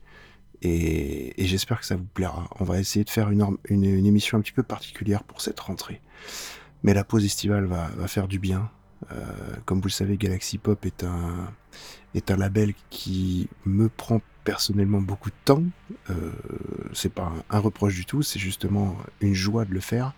Et, 0.62 1.34
j'espère 1.38 1.80
que 1.80 1.86
ça 1.86 1.96
vous 1.96 2.04
plaira. 2.04 2.48
On 2.60 2.64
va 2.64 2.78
essayer 2.78 3.04
de 3.04 3.10
faire 3.10 3.30
une, 3.30 3.58
émission 4.06 4.38
un 4.38 4.40
petit 4.40 4.52
peu 4.52 4.62
particulière 4.62 5.24
pour 5.24 5.40
cette 5.40 5.58
rentrée. 5.58 6.00
Mais 6.84 6.94
la 6.94 7.04
pause 7.04 7.24
estivale 7.24 7.64
va, 7.64 7.88
va 7.96 8.06
faire 8.06 8.28
du 8.28 8.38
bien. 8.38 8.70
Euh, 9.10 9.24
comme 9.64 9.80
vous 9.80 9.88
le 9.88 9.92
savez, 9.92 10.16
Galaxy 10.16 10.58
Pop 10.58 10.84
est 10.86 11.04
un, 11.04 11.52
est 12.14 12.30
un 12.30 12.36
label 12.36 12.74
qui 12.90 13.48
me 13.64 13.88
prend 13.88 14.20
personnellement 14.44 15.00
beaucoup 15.00 15.30
de 15.30 15.36
temps. 15.44 15.62
Euh, 16.10 16.32
c'est 16.92 17.12
pas 17.12 17.32
un, 17.50 17.58
reproche 17.58 17.94
du 17.94 18.04
tout, 18.04 18.22
c'est 18.22 18.38
justement 18.38 18.96
une 19.20 19.34
joie 19.34 19.64
de 19.64 19.72
le 19.72 19.80
faire. 19.80 20.14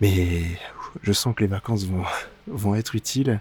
Mais 0.00 0.42
je 1.02 1.12
sens 1.12 1.34
que 1.34 1.42
les 1.42 1.48
vacances 1.48 1.84
vont, 1.84 2.04
vont 2.46 2.74
être 2.74 2.94
utiles. 2.94 3.40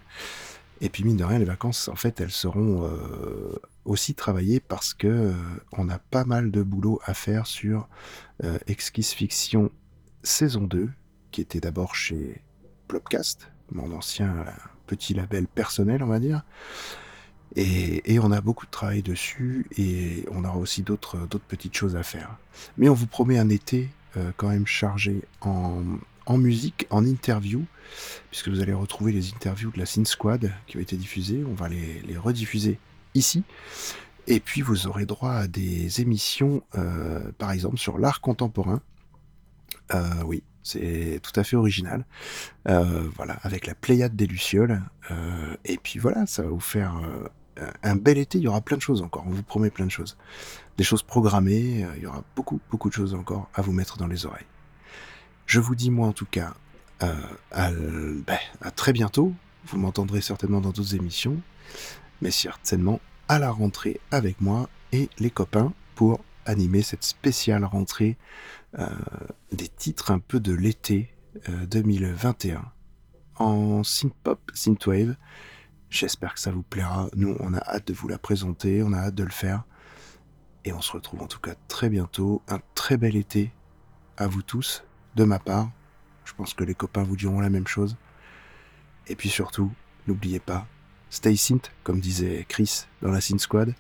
Et 0.80 0.90
puis 0.90 1.04
mine 1.04 1.18
de 1.18 1.24
rien, 1.24 1.40
les 1.40 1.46
vacances, 1.46 1.88
en 1.88 1.96
fait, 1.96 2.22
elles 2.22 2.32
seront 2.32 2.84
euh, 2.86 3.60
aussi 3.86 4.14
travaillées 4.14 4.60
parce 4.60 4.94
que 4.94 5.34
on 5.72 5.90
a 5.90 5.98
pas 5.98 6.24
mal 6.24 6.52
de 6.52 6.62
boulot 6.62 7.00
à 7.06 7.16
faire 7.16 7.48
sur 7.48 7.90
euh, 8.44 8.60
Exquise 8.68 9.10
Fiction 9.10 9.72
saison 10.22 10.64
2, 10.64 10.90
qui 11.32 11.42
était 11.42 11.60
d'abord 11.60 11.96
chez 11.96 12.44
Plopcast, 12.88 13.50
mon 13.72 13.96
ancien 13.96 14.30
euh, 14.30 14.52
petit 14.86 15.14
label 15.14 15.48
personnel, 15.48 16.04
on 16.04 16.08
va 16.08 16.20
dire. 16.20 16.44
Et, 17.56 18.20
on 18.20 18.32
a 18.32 18.42
beaucoup 18.42 18.66
de 18.66 18.72
travail 18.72 19.02
dessus 19.02 19.66
et 19.78 20.26
on 20.32 20.44
aura 20.44 20.58
aussi 20.58 20.84
d'autres 20.84 21.18
d'autres 21.28 21.46
petites 21.46 21.76
choses 21.76 21.96
à 21.96 22.04
faire. 22.04 22.38
Mais 22.78 22.90
on 22.90 22.94
vous 22.94 23.08
promet 23.08 23.40
un 23.40 23.50
été 23.50 23.90
euh, 24.18 24.32
quand 24.38 24.50
même 24.50 24.68
chargé 24.68 25.24
en, 25.42 25.82
musique, 26.38 26.88
en 26.90 27.06
interview, 27.06 27.66
puisque 28.30 28.50
vous 28.50 28.62
allez 28.62 28.74
retrouver 28.74 29.12
les 29.12 29.34
interviews 29.34 29.72
de 29.72 29.80
la 29.80 29.86
Sin 29.86 30.06
Squad 30.06 30.52
qui 30.68 30.78
ont 30.78 30.80
été 30.80 30.98
diffusées. 30.98 31.44
On 31.46 31.54
va 31.54 31.70
les, 31.70 32.18
rediffuser 32.18 32.80
ici. 33.16 33.44
Et 34.28 34.40
puis 34.40 34.62
vous 34.62 34.88
aurez 34.88 35.06
droit 35.06 35.32
à 35.32 35.48
des 35.48 36.02
émissions, 36.02 36.64
euh, 36.76 37.32
par 37.38 37.52
exemple, 37.52 37.78
sur 37.78 37.98
l'art 37.98 38.22
contemporain. 38.22 38.82
Euh, 39.94 40.24
oui, 40.26 40.44
c'est 40.68 41.20
tout 41.24 41.38
à 41.40 41.44
fait 41.44 41.56
original. 41.56 42.06
Euh, 42.68 43.10
voilà, 43.16 43.38
avec 43.44 43.66
la 43.66 43.76
Pléiade 43.76 44.16
des 44.16 44.28
Lucioles. 44.28 44.82
Euh, 45.12 45.56
et 45.66 45.78
puis 45.78 46.00
voilà, 46.00 46.26
ça 46.26 46.44
va 46.44 46.50
vous 46.50 46.60
faire 46.60 47.00
euh, 47.60 47.72
un 47.84 47.96
bel 47.96 48.18
été. 48.18 48.38
Il 48.38 48.44
y 48.44 48.48
aura 48.48 48.62
plein 48.62 48.78
de 48.78 48.82
choses 48.82 49.02
encore. 49.02 49.24
On 49.28 49.32
vous 49.32 49.44
promet 49.44 49.70
plein 49.70 49.86
de 49.86 49.92
choses. 49.92 50.18
Des 50.78 50.84
choses 50.84 51.04
programmées. 51.04 51.86
Il 51.96 52.04
y 52.04 52.06
aura 52.06 52.24
beaucoup, 52.36 52.60
beaucoup 52.70 52.90
de 52.90 52.94
choses 52.94 53.14
encore 53.14 53.50
à 53.54 53.62
vous 53.62 53.72
mettre 53.72 53.98
dans 53.98 54.08
les 54.08 54.26
oreilles. 54.26 54.46
Je 55.46 55.60
vous 55.60 55.76
dis, 55.76 55.90
moi 55.90 56.08
en 56.08 56.14
tout 56.14 56.28
cas, 56.30 56.54
à, 57.00 57.72
ben, 57.72 58.38
à 58.62 58.72
très 58.72 58.92
bientôt. 58.92 59.34
Vous 59.68 59.78
m'entendrez 59.78 60.22
certainement 60.22 60.62
dans 60.62 60.72
d'autres 60.72 60.96
émissions. 60.96 61.38
Mais 62.22 62.32
certainement 62.32 63.00
à 63.28 63.40
la 63.40 63.52
rentrée 63.52 64.00
avec 64.12 64.42
moi 64.42 64.70
et 64.92 65.10
les 65.20 65.30
copains 65.30 65.74
pour 65.96 66.20
animer 66.48 66.82
cette 66.82 67.04
spéciale 67.04 67.66
rentrée 67.66 68.16
des 69.52 69.68
titres 69.68 70.12
un 70.12 70.20
peu 70.20 70.40
de 70.40 70.54
l'été 70.54 71.14
euh, 71.50 71.66
2021 71.66 72.64
en 73.36 73.84
synth-pop, 73.84 74.40
synthwave. 74.54 75.16
J'espère 75.90 76.34
que 76.34 76.40
ça 76.40 76.52
vous 76.52 76.64
plaira. 76.64 77.10
Nous, 77.16 77.36
on 77.40 77.54
a 77.54 77.60
hâte 77.60 77.88
de 77.88 77.94
vous 77.94 78.08
la 78.08 78.18
présenter, 78.18 78.84
on 78.84 78.94
a 78.94 78.98
hâte 78.98 79.16
de 79.16 79.24
le 79.24 79.32
faire. 79.32 79.64
Et 80.66 80.74
on 80.74 80.82
se 80.82 80.92
retrouve 80.92 81.22
en 81.22 81.28
tout 81.28 81.40
cas 81.40 81.56
très 81.68 81.90
bientôt. 81.90 82.42
Un 82.48 82.60
très 82.76 82.98
bel 82.98 83.16
été 83.16 83.52
à 84.18 84.28
vous 84.28 84.42
tous, 84.42 84.84
de 85.16 85.24
ma 85.24 85.40
part. 85.40 85.70
Je 86.26 86.34
pense 86.34 86.54
que 86.54 86.64
les 86.64 86.76
copains 86.76 87.04
vous 87.04 87.16
diront 87.16 87.40
la 87.40 87.50
même 87.50 87.68
chose. 87.68 87.96
Et 89.08 89.16
puis 89.16 89.30
surtout, 89.30 89.72
n'oubliez 90.08 90.40
pas, 90.40 90.68
stay 91.10 91.36
synth, 91.38 91.72
comme 91.84 92.02
disait 92.02 92.46
Chris 92.50 92.86
dans 93.02 93.12
la 93.12 93.22
Synth 93.22 93.40
Squad. 93.40 93.74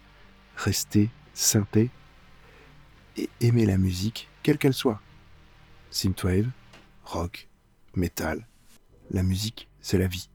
Restez 0.55 1.09
synthé 1.33 1.89
et 3.17 3.29
aimez 3.41 3.65
la 3.65 3.77
musique, 3.77 4.29
quelle 4.47 4.57
qu'elle 4.57 4.73
soit. 4.73 5.01
Synthwave, 5.91 6.47
rock, 7.03 7.49
metal. 7.95 8.47
La 9.11 9.21
musique, 9.21 9.67
c'est 9.81 9.97
la 9.97 10.07
vie. 10.07 10.29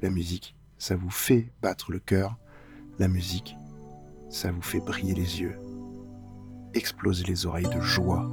La 0.00 0.08
musique, 0.08 0.54
ça 0.78 0.94
vous 0.94 1.10
fait 1.10 1.50
battre 1.62 1.90
le 1.90 1.98
cœur. 1.98 2.36
La 3.00 3.08
musique, 3.08 3.56
ça 4.30 4.52
vous 4.52 4.62
fait 4.62 4.78
briller 4.78 5.14
les 5.14 5.40
yeux. 5.40 5.58
Exploser 6.74 7.24
les 7.24 7.44
oreilles 7.44 7.68
de 7.68 7.80
joie. 7.80 8.30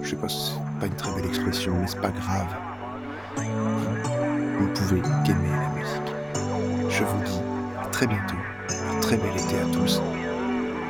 Je 0.00 0.08
sais 0.08 0.16
pas 0.16 0.30
c'est 0.30 0.80
pas 0.80 0.86
une 0.86 0.96
très 0.96 1.14
belle 1.16 1.28
expression, 1.28 1.78
mais 1.78 1.86
c'est 1.86 2.00
pas 2.00 2.10
grave. 2.10 2.56
Vous 4.58 4.68
pouvez 4.72 5.02
qu'aimer 5.26 5.50
la 5.50 5.68
musique. 5.74 6.14
Je 6.88 7.04
vous 7.04 7.24
dis 7.24 7.78
à 7.78 7.88
très 7.88 8.06
bientôt. 8.06 8.36
Un 8.70 9.00
très 9.00 9.18
bel 9.18 9.34
été 9.34 9.58
à 9.58 9.66
tous. 9.66 10.00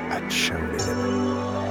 À 0.08 0.20
ciao 0.30 0.60
les 0.72 0.88
amis. 0.88 1.61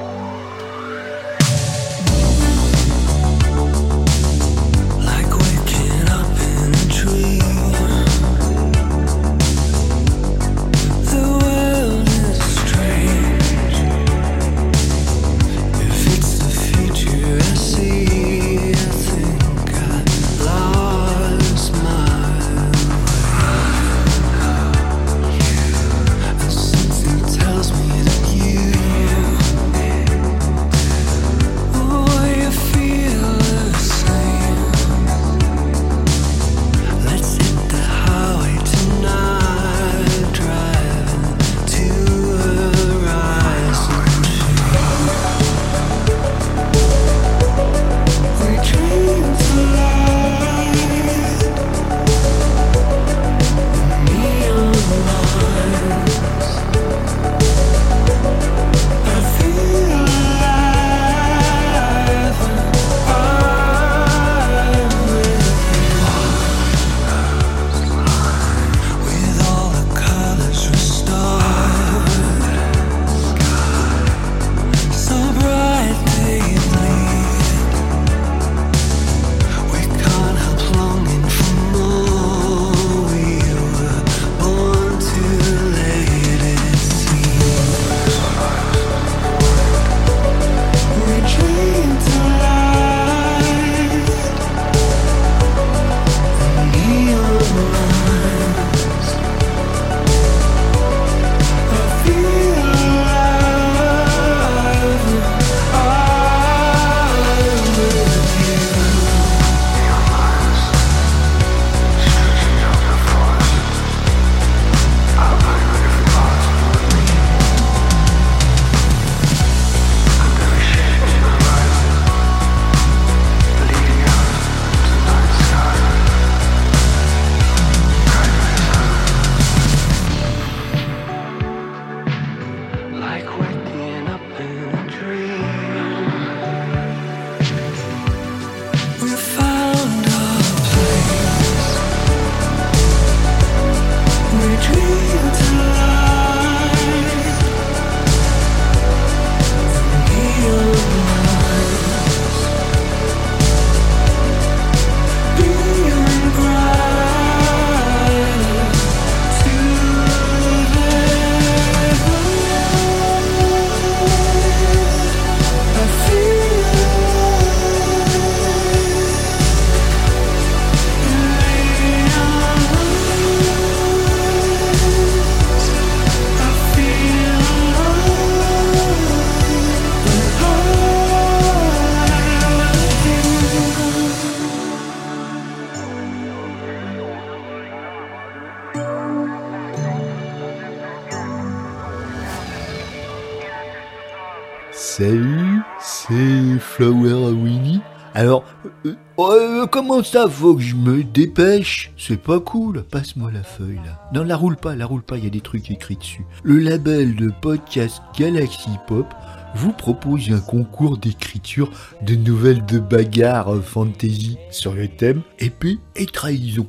Comment 200.01 200.03
ça 200.03 200.27
faut 200.27 200.55
que 200.55 200.61
je 200.61 200.75
me 200.75 201.03
dépêche 201.03 201.91
C'est 201.95 202.21
pas 202.21 202.39
cool, 202.39 202.83
passe-moi 202.83 203.29
la 203.31 203.43
feuille 203.43 203.79
là. 203.85 204.09
Non, 204.13 204.23
la 204.23 204.35
roule 204.35 204.55
pas, 204.55 204.75
la 204.75 204.87
roule 204.87 205.03
pas, 205.03 205.17
il 205.17 205.25
y 205.25 205.27
a 205.27 205.31
des 205.31 205.41
trucs 205.41 205.69
écrits 205.69 205.97
dessus. 205.97 206.25
Le 206.43 206.57
label 206.57 207.15
de 207.15 207.31
podcast 207.41 208.01
Galaxy 208.17 208.71
Pop 208.87 209.05
vous 209.53 209.73
propose 209.73 210.31
un 210.31 210.39
concours 210.39 210.97
d'écriture 210.97 211.69
de 212.01 212.15
nouvelles 212.15 212.65
de 212.65 212.79
bagarre 212.79 213.53
euh, 213.53 213.61
fantasy 213.61 214.39
sur 214.49 214.73
le 214.73 214.87
thème 214.87 215.21
épée 215.39 215.77
et 215.95 216.07
trahison. 216.07 216.65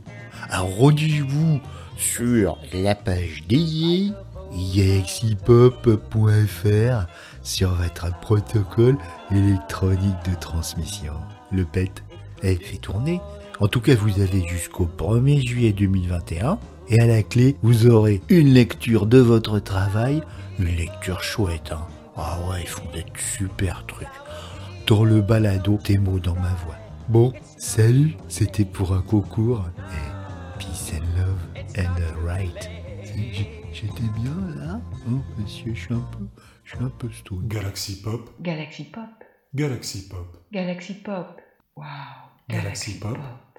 Rendez-vous 0.50 1.58
sur 1.96 2.58
la 2.74 2.94
page 2.94 3.44
dédiée 3.48 4.12
galaxypop.fr 4.76 7.06
sur 7.42 7.70
votre 7.70 8.20
protocole 8.20 8.98
électronique 9.30 10.22
de 10.28 10.34
transmission. 10.38 11.14
Le 11.50 11.64
PET 11.64 12.02
est 12.42 12.62
fait 12.62 12.78
tourner. 12.78 13.20
En 13.60 13.68
tout 13.68 13.80
cas, 13.80 13.94
vous 13.94 14.20
avez 14.20 14.46
jusqu'au 14.46 14.86
1er 14.86 15.46
juillet 15.46 15.72
2021. 15.72 16.58
Et 16.88 17.00
à 17.00 17.06
la 17.06 17.22
clé, 17.22 17.56
vous 17.62 17.86
aurez 17.86 18.20
une 18.28 18.52
lecture 18.52 19.06
de 19.06 19.18
votre 19.18 19.58
travail. 19.60 20.22
Une 20.58 20.76
lecture 20.76 21.22
chouette, 21.22 21.72
hein. 21.72 21.86
Ah 22.16 22.38
ouais, 22.48 22.62
ils 22.62 22.68
font 22.68 22.90
des 22.92 23.04
super 23.16 23.86
trucs. 23.86 24.08
Dans 24.86 25.04
le 25.04 25.22
balado, 25.22 25.78
tes 25.82 25.96
mots 25.96 26.18
dans 26.18 26.34
ma 26.34 26.52
voix. 26.64 26.76
Bon, 27.08 27.32
salut, 27.56 28.16
c'était 28.28 28.64
pour 28.64 28.92
un 28.92 29.00
concours. 29.00 29.64
Et 29.78 30.58
peace 30.58 30.92
and 30.94 31.18
love 31.18 31.38
and 31.78 32.26
right. 32.26 32.70
J'étais 33.72 34.02
bien 34.20 34.36
là 34.56 34.80
Oh, 35.08 35.20
monsieur, 35.38 35.74
je 35.74 35.80
suis 35.80 35.94
un 35.94 36.06
peu, 36.12 36.26
je 36.64 36.76
suis 36.76 36.84
un 36.84 36.90
peu 36.90 37.10
stone. 37.10 37.48
Galaxy 37.48 38.02
Pop, 38.02 38.30
Galaxy 38.40 38.84
Pop. 38.84 39.08
Galaxy 39.54 40.08
Pop, 40.08 40.36
Galaxy 40.52 40.94
Pop. 40.94 41.40
Wow. 41.76 42.21
Galaxy 42.48 42.98
Pop. 42.98 43.51